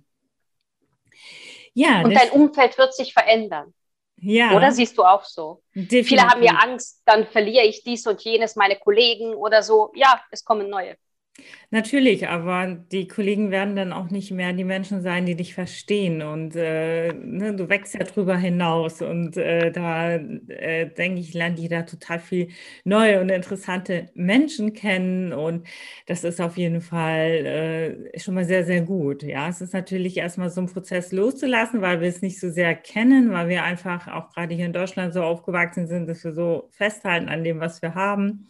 Ja, 1.73 2.01
und 2.01 2.13
dein 2.15 2.29
Umfeld 2.31 2.77
wird 2.77 2.95
sich 2.95 3.13
verändern. 3.13 3.73
Ja. 4.17 4.55
Oder 4.55 4.71
siehst 4.71 4.97
du 4.97 5.03
auch 5.03 5.23
so? 5.23 5.63
Definitiv. 5.73 6.07
Viele 6.07 6.23
haben 6.23 6.43
ja 6.43 6.53
Angst, 6.53 7.01
dann 7.05 7.25
verliere 7.27 7.65
ich 7.65 7.83
dies 7.83 8.05
und 8.07 8.21
jenes, 8.21 8.55
meine 8.55 8.75
Kollegen 8.75 9.35
oder 9.35 9.63
so. 9.63 9.91
Ja, 9.95 10.21
es 10.31 10.43
kommen 10.43 10.69
neue. 10.69 10.95
Natürlich, 11.73 12.27
aber 12.27 12.67
die 12.91 13.07
Kollegen 13.07 13.49
werden 13.49 13.77
dann 13.77 13.93
auch 13.93 14.09
nicht 14.09 14.31
mehr 14.31 14.51
die 14.51 14.65
Menschen 14.65 15.01
sein, 15.01 15.25
die 15.25 15.35
dich 15.35 15.53
verstehen. 15.53 16.21
Und 16.21 16.53
äh, 16.55 17.13
ne, 17.13 17.55
du 17.55 17.69
wächst 17.69 17.93
ja 17.93 18.03
drüber 18.03 18.37
hinaus. 18.37 19.01
Und 19.01 19.37
äh, 19.37 19.71
da 19.71 20.15
äh, 20.15 20.89
denke 20.93 21.21
ich, 21.21 21.33
lernt 21.33 21.59
jeder 21.59 21.85
total 21.85 22.19
viel 22.19 22.49
neue 22.83 23.21
und 23.21 23.29
interessante 23.29 24.09
Menschen 24.15 24.73
kennen. 24.73 25.31
Und 25.31 25.65
das 26.07 26.25
ist 26.25 26.41
auf 26.41 26.57
jeden 26.57 26.81
Fall 26.81 28.05
äh, 28.13 28.19
schon 28.19 28.33
mal 28.33 28.45
sehr, 28.45 28.65
sehr 28.65 28.81
gut. 28.81 29.23
Ja, 29.23 29.47
es 29.47 29.61
ist 29.61 29.73
natürlich 29.73 30.17
erstmal 30.17 30.49
so 30.49 30.61
ein 30.61 30.67
Prozess 30.67 31.13
loszulassen, 31.13 31.81
weil 31.81 32.01
wir 32.01 32.09
es 32.09 32.21
nicht 32.21 32.39
so 32.39 32.49
sehr 32.49 32.75
kennen, 32.75 33.31
weil 33.31 33.47
wir 33.47 33.63
einfach 33.63 34.07
auch 34.09 34.29
gerade 34.33 34.53
hier 34.55 34.65
in 34.65 34.73
Deutschland 34.73 35.13
so 35.13 35.23
aufgewachsen 35.23 35.87
sind, 35.87 36.09
dass 36.09 36.23
wir 36.23 36.33
so 36.33 36.69
festhalten 36.71 37.29
an 37.29 37.45
dem, 37.45 37.61
was 37.61 37.81
wir 37.81 37.95
haben. 37.95 38.49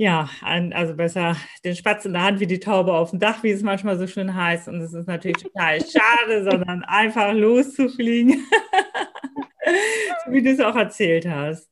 Ja, 0.00 0.30
also 0.40 0.94
besser 0.94 1.36
den 1.62 1.76
Spatz 1.76 2.06
in 2.06 2.14
der 2.14 2.22
Hand 2.22 2.40
wie 2.40 2.46
die 2.46 2.58
Taube 2.58 2.94
auf 2.94 3.10
dem 3.10 3.18
Dach, 3.18 3.42
wie 3.42 3.50
es 3.50 3.62
manchmal 3.62 3.98
so 3.98 4.06
schön 4.06 4.34
heißt. 4.34 4.66
Und 4.66 4.80
es 4.80 4.94
ist 4.94 5.06
natürlich 5.06 5.42
total 5.42 5.78
schade, 5.86 6.42
sondern 6.42 6.82
einfach 6.84 7.34
loszufliegen, 7.34 8.42
so 10.24 10.32
wie 10.32 10.40
du 10.40 10.52
es 10.52 10.60
auch 10.60 10.74
erzählt 10.74 11.28
hast. 11.28 11.68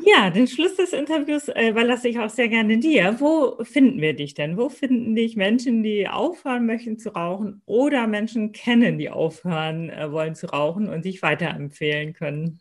Ja, 0.00 0.30
den 0.30 0.46
Schluss 0.46 0.76
des 0.76 0.94
Interviews 0.94 1.48
äh, 1.48 1.68
überlasse 1.68 2.08
ich 2.08 2.18
auch 2.18 2.30
sehr 2.30 2.48
gerne 2.48 2.78
dir. 2.78 3.16
Wo 3.18 3.62
finden 3.62 4.00
wir 4.00 4.14
dich 4.14 4.32
denn? 4.32 4.56
Wo 4.56 4.70
finden 4.70 5.14
dich 5.14 5.36
Menschen, 5.36 5.82
die 5.82 6.08
aufhören 6.08 6.64
möchten 6.64 6.98
zu 6.98 7.10
rauchen 7.10 7.60
oder 7.66 8.06
Menschen 8.06 8.52
kennen, 8.52 8.96
die 8.96 9.10
aufhören 9.10 9.90
äh, 9.90 10.10
wollen 10.10 10.34
zu 10.34 10.46
rauchen 10.46 10.88
und 10.88 11.04
dich 11.04 11.20
weiterempfehlen 11.20 12.14
können? 12.14 12.60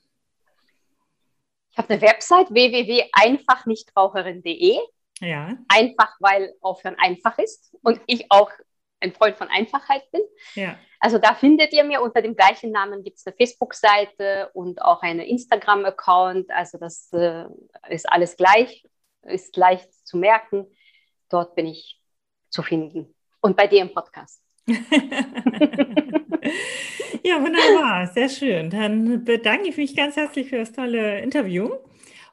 Ich 1.77 1.83
habe 1.83 1.93
eine 1.93 2.01
Website 2.01 2.49
www.einfachnichtraucherin.de. 2.49 4.79
Ja. 5.19 5.55
Einfach, 5.67 6.15
weil 6.19 6.55
Aufhören 6.59 6.95
einfach 6.97 7.37
ist 7.37 7.71
und 7.83 8.01
ich 8.07 8.31
auch 8.31 8.49
ein 8.99 9.13
Freund 9.13 9.37
von 9.37 9.47
Einfachheit 9.49 10.09
bin. 10.09 10.23
Ja. 10.55 10.79
Also 10.99 11.19
da 11.19 11.35
findet 11.35 11.73
ihr 11.73 11.83
mir 11.83 12.01
unter 12.01 12.23
dem 12.23 12.35
gleichen 12.35 12.71
Namen 12.71 13.03
gibt 13.03 13.19
es 13.19 13.27
eine 13.27 13.35
Facebook-Seite 13.35 14.49
und 14.53 14.81
auch 14.81 15.03
einen 15.03 15.19
Instagram-Account. 15.19 16.49
Also 16.49 16.79
das 16.79 17.13
äh, 17.13 17.45
ist 17.89 18.09
alles 18.09 18.37
gleich, 18.37 18.83
ist 19.21 19.55
leicht 19.55 19.93
zu 20.03 20.17
merken. 20.17 20.65
Dort 21.29 21.53
bin 21.53 21.67
ich 21.67 22.01
zu 22.49 22.63
finden. 22.63 23.13
Und 23.39 23.55
bei 23.55 23.67
dir 23.67 23.83
im 23.83 23.93
Podcast. 23.93 24.41
Ja, 27.27 27.41
wunderbar, 27.41 28.07
sehr 28.07 28.29
schön. 28.29 28.69
Dann 28.69 29.25
bedanke 29.25 29.67
ich 29.67 29.75
mich 29.75 29.97
ganz 29.97 30.15
herzlich 30.15 30.47
für 30.47 30.59
das 30.59 30.71
tolle 30.71 31.19
Interview 31.19 31.71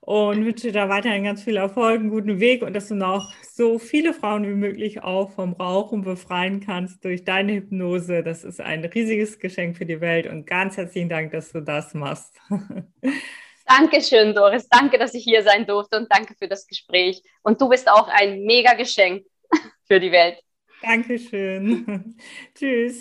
und 0.02 0.44
wünsche 0.44 0.68
dir 0.68 0.72
da 0.72 0.88
weiterhin 0.88 1.24
ganz 1.24 1.42
viel 1.42 1.57
Erfolg, 1.57 1.98
einen 1.98 2.11
guten 2.11 2.38
Weg 2.38 2.62
und 2.62 2.74
dass 2.74 2.87
du 2.87 2.94
noch 2.94 3.33
so 3.42 3.80
viele 3.80 4.14
Frauen 4.14 4.44
wie 4.44 4.54
möglich 4.54 5.02
auch 5.02 5.33
vom 5.33 5.54
Rauchen 5.54 6.02
befreien 6.02 6.61
kannst 6.61 7.04
durch 7.04 7.24
deine 7.24 7.54
Hypnose. 7.54 8.22
Das 8.22 8.44
ist 8.44 8.61
ein 8.61 8.85
riesiges 8.85 9.40
Geschenk 9.40 9.76
für 9.78 9.85
die 9.85 10.00
Welt 10.00 10.28
und 10.28 10.46
ganz 10.46 10.76
herzlichen 10.76 11.09
Dank, 11.09 11.33
dass 11.33 11.50
du 11.50 11.61
das 11.61 11.92
machst. 11.94 12.38
Dankeschön, 13.66 14.33
Doris. 14.33 14.68
Danke, 14.68 14.96
dass 14.96 15.12
ich 15.14 15.24
hier 15.24 15.42
sein 15.42 15.66
durfte 15.66 15.98
und 15.98 16.07
danke 16.09 16.37
für 16.38 16.46
das 16.46 16.68
Gespräch. 16.68 17.20
Und 17.42 17.61
du 17.61 17.68
bist 17.68 17.90
auch 17.90 18.07
ein 18.07 18.44
mega 18.44 18.74
Geschenk 18.74 19.24
für 19.88 19.98
die 19.98 20.12
Welt. 20.12 20.38
Dankeschön. 20.83 22.14
Tschüss. 22.54 23.00